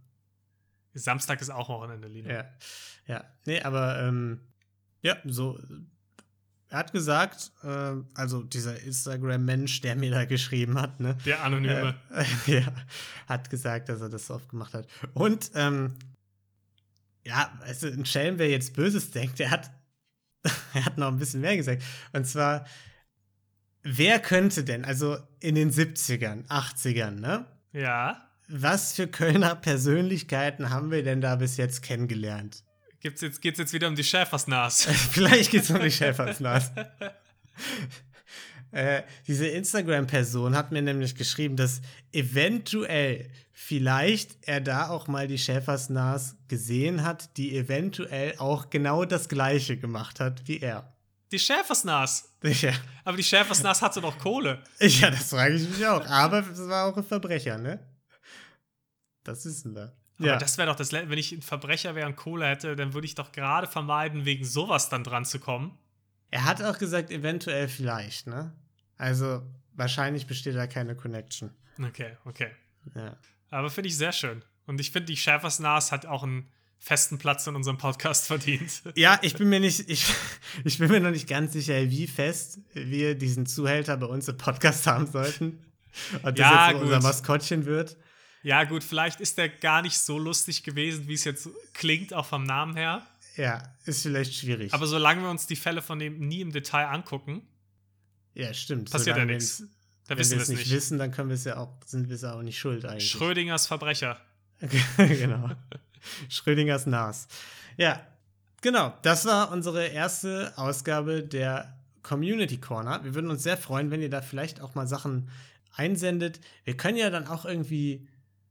[0.93, 2.33] Samstag ist auch Wochenende, Lina.
[2.33, 2.45] Ja.
[3.05, 3.23] Ja.
[3.45, 4.39] Nee, aber ähm,
[5.01, 5.59] ja, so.
[6.69, 11.17] Er hat gesagt, äh, also dieser Instagram-Mensch, der mir da geschrieben hat, ne?
[11.25, 11.95] Der Anonyme.
[12.11, 12.25] Äh,
[12.59, 12.67] ja,
[13.27, 14.87] hat gesagt, dass er das so oft gemacht hat.
[15.13, 15.95] Und, ähm,
[17.25, 19.71] ja, weißt du, ein Schelm, wer jetzt Böses denkt, der hat,
[20.73, 21.83] er hat noch ein bisschen mehr gesagt.
[22.13, 22.65] Und zwar,
[23.83, 27.45] wer könnte denn, also in den 70ern, 80ern, ne?
[27.73, 28.25] ja.
[28.51, 32.63] Was für Kölner Persönlichkeiten haben wir denn da bis jetzt kennengelernt?
[32.99, 34.85] Gibt's jetzt, geht's jetzt wieder um die Schäfersnas.
[35.11, 36.71] Vielleicht geht es um die Schäfersnas.
[38.71, 45.37] äh, diese Instagram-Person hat mir nämlich geschrieben, dass eventuell, vielleicht er da auch mal die
[45.37, 50.93] Schäfersnas gesehen hat, die eventuell auch genau das Gleiche gemacht hat wie er.
[51.31, 52.33] Die Schäfersnas.
[52.43, 52.71] Ja,
[53.03, 54.63] Aber die Schäfersnas hatte doch Kohle.
[54.79, 56.05] ja das frage ich mich auch.
[56.07, 57.79] Aber es war auch ein Verbrecher, ne?
[59.23, 59.93] Das wissen wir.
[60.31, 62.93] Aber das wäre doch das, Le- wenn ich ein Verbrecher wäre und Kohle hätte, dann
[62.93, 65.77] würde ich doch gerade vermeiden, wegen sowas dann dran zu kommen.
[66.31, 68.53] Er hat auch gesagt, eventuell vielleicht, ne?
[68.97, 69.41] Also
[69.73, 71.51] wahrscheinlich besteht da keine Connection.
[71.81, 72.51] Okay, okay.
[72.95, 73.17] Ja.
[73.49, 74.43] Aber finde ich sehr schön.
[74.67, 78.83] Und ich finde, die Schäfersnas hat auch einen festen Platz in unserem Podcast verdient.
[78.95, 80.05] Ja, ich bin mir nicht, ich,
[80.63, 84.37] ich bin mir noch nicht ganz sicher, wie fest wir diesen Zuhälter bei uns im
[84.37, 85.63] Podcast haben sollten.
[86.23, 87.01] Und das Ja, jetzt so unser.
[87.01, 87.97] Maskottchen wird.
[88.41, 92.25] Ja, gut, vielleicht ist der gar nicht so lustig gewesen, wie es jetzt klingt, auch
[92.25, 93.05] vom Namen her.
[93.39, 94.73] Ja, ist vielleicht schwierig.
[94.73, 97.41] Aber solange wir uns die Fälle von dem nie im Detail angucken,
[98.33, 98.91] ja, stimmt.
[98.91, 99.59] passiert Solange ja nichts.
[99.59, 102.15] da Wenn wissen wir es nicht wissen, dann können wir es ja auch, sind wir
[102.15, 103.09] es ja auch nicht schuld eigentlich.
[103.09, 104.19] Schrödingers Verbrecher.
[104.97, 105.51] genau.
[106.27, 107.29] Schrödingers Nas.
[107.77, 108.05] Ja,
[108.61, 108.93] genau.
[109.03, 113.05] Das war unsere erste Ausgabe der Community Corner.
[113.05, 115.29] Wir würden uns sehr freuen, wenn ihr da vielleicht auch mal Sachen
[115.73, 116.41] einsendet.
[116.65, 118.05] Wir können ja dann auch irgendwie,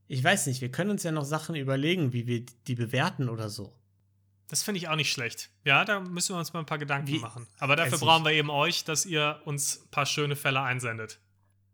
[0.07, 3.51] ich weiß nicht, wir können uns ja noch Sachen überlegen, wie wir die bewerten oder
[3.51, 3.75] so.
[4.49, 5.51] Das finde ich auch nicht schlecht.
[5.65, 7.47] Ja, da müssen wir uns mal ein paar Gedanken Wie- machen.
[7.59, 11.19] Aber dafür brauchen wir eben euch, dass ihr uns ein paar schöne Fälle einsendet.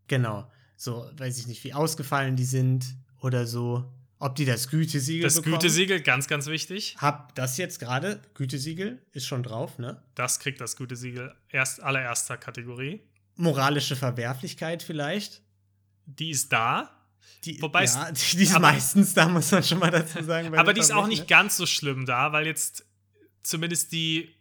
[0.08, 0.50] Genau.
[0.76, 2.84] So, weiß ich nicht, wie ausgefallen die sind
[3.20, 3.90] oder so.
[4.18, 5.54] Ob die das Gütesiegel Das bekommen.
[5.56, 6.96] Gütesiegel, ganz, ganz wichtig.
[6.98, 8.22] Hab das jetzt gerade.
[8.34, 10.02] Gütesiegel ist schon drauf, ne?
[10.14, 13.02] Das kriegt das Gütesiegel erst allererster Kategorie.
[13.36, 15.42] Moralische Verwerflichkeit vielleicht.
[16.06, 16.93] Die ist da,
[17.44, 20.54] Die, Wobei ja, die, die ist aber- meistens, da muss man schon mal dazu sagen.
[20.56, 21.26] aber die ist auch nicht ne?
[21.26, 22.86] ganz so schlimm da, weil jetzt
[23.42, 24.34] zumindest die,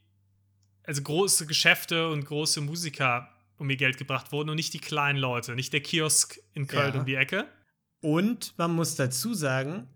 [0.84, 5.20] also große Geschäfte und große Musiker um ihr Geld gebracht wurden und nicht die kleinen
[5.20, 7.00] Leute, nicht der Kiosk in Köln Ja.
[7.02, 7.48] um die Ecke.
[8.02, 9.88] Und man muss dazu sagen,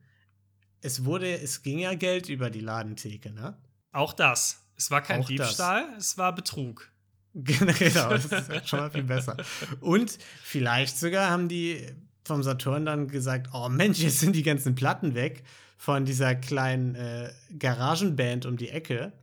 [0.82, 3.58] es wurde, es ging ja Geld über die Ladentheke, ne?
[3.92, 4.64] Auch das.
[4.78, 5.48] Es war kein Auch das.
[5.48, 6.90] Diebstahl, es war Betrug.
[7.34, 9.36] genau, das ist schon mal viel besser.
[9.82, 11.88] Und vielleicht sogar haben die
[12.28, 15.44] vom Saturn dann gesagt, oh Mensch, jetzt sind die ganzen Platten weg
[15.78, 19.14] von dieser kleinen äh, Garagenband um die Ecke.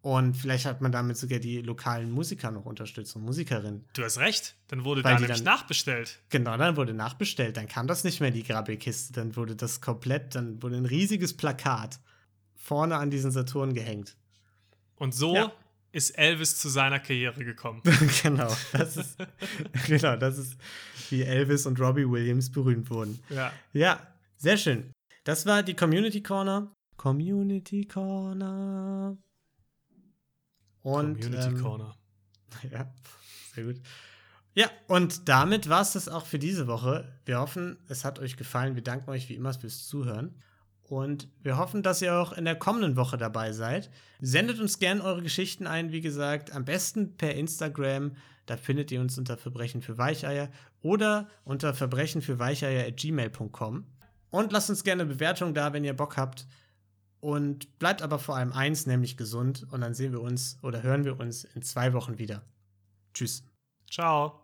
[0.00, 3.86] Und vielleicht hat man damit sogar die lokalen Musiker noch unterstützt und Musikerinnen.
[3.94, 6.20] Du hast recht, dann wurde Weil da nämlich dann- nachbestellt.
[6.28, 7.56] Genau, dann wurde nachbestellt.
[7.56, 9.14] Dann kam das nicht mehr in die Grabbelkiste.
[9.14, 12.00] Dann wurde das komplett, dann wurde ein riesiges Plakat
[12.54, 14.14] vorne an diesen Saturn gehängt.
[14.96, 15.52] Und so Ja.
[15.94, 17.80] Ist Elvis zu seiner Karriere gekommen.
[18.22, 19.16] genau, das ist,
[19.86, 20.56] genau, das ist,
[21.10, 23.18] wie Elvis und Robbie Williams berühmt wurden.
[23.30, 23.52] ja.
[23.72, 24.90] Ja, sehr schön.
[25.22, 26.70] Das war die Community Corner.
[26.96, 29.16] Community Corner.
[30.82, 31.96] Und, Community ähm, Corner.
[32.70, 32.92] Ja,
[33.52, 33.80] sehr gut.
[34.54, 37.12] Ja, und damit war es das auch für diese Woche.
[37.24, 38.76] Wir hoffen, es hat euch gefallen.
[38.76, 40.40] Wir danken euch wie immer fürs Zuhören.
[40.88, 43.90] Und wir hoffen, dass ihr auch in der kommenden Woche dabei seid.
[44.20, 48.12] Sendet uns gern eure Geschichten ein, wie gesagt, am besten per Instagram.
[48.46, 50.50] Da findet ihr uns unter Verbrechen für Weicheier
[50.82, 53.86] oder unter verbrechen für Weicheier@gmail.com.
[54.30, 56.46] Und lasst uns gerne Bewertung da, wenn ihr Bock habt.
[57.20, 59.66] Und bleibt aber vor allem eins, nämlich gesund.
[59.70, 62.42] Und dann sehen wir uns oder hören wir uns in zwei Wochen wieder.
[63.14, 63.44] Tschüss.
[63.90, 64.43] Ciao.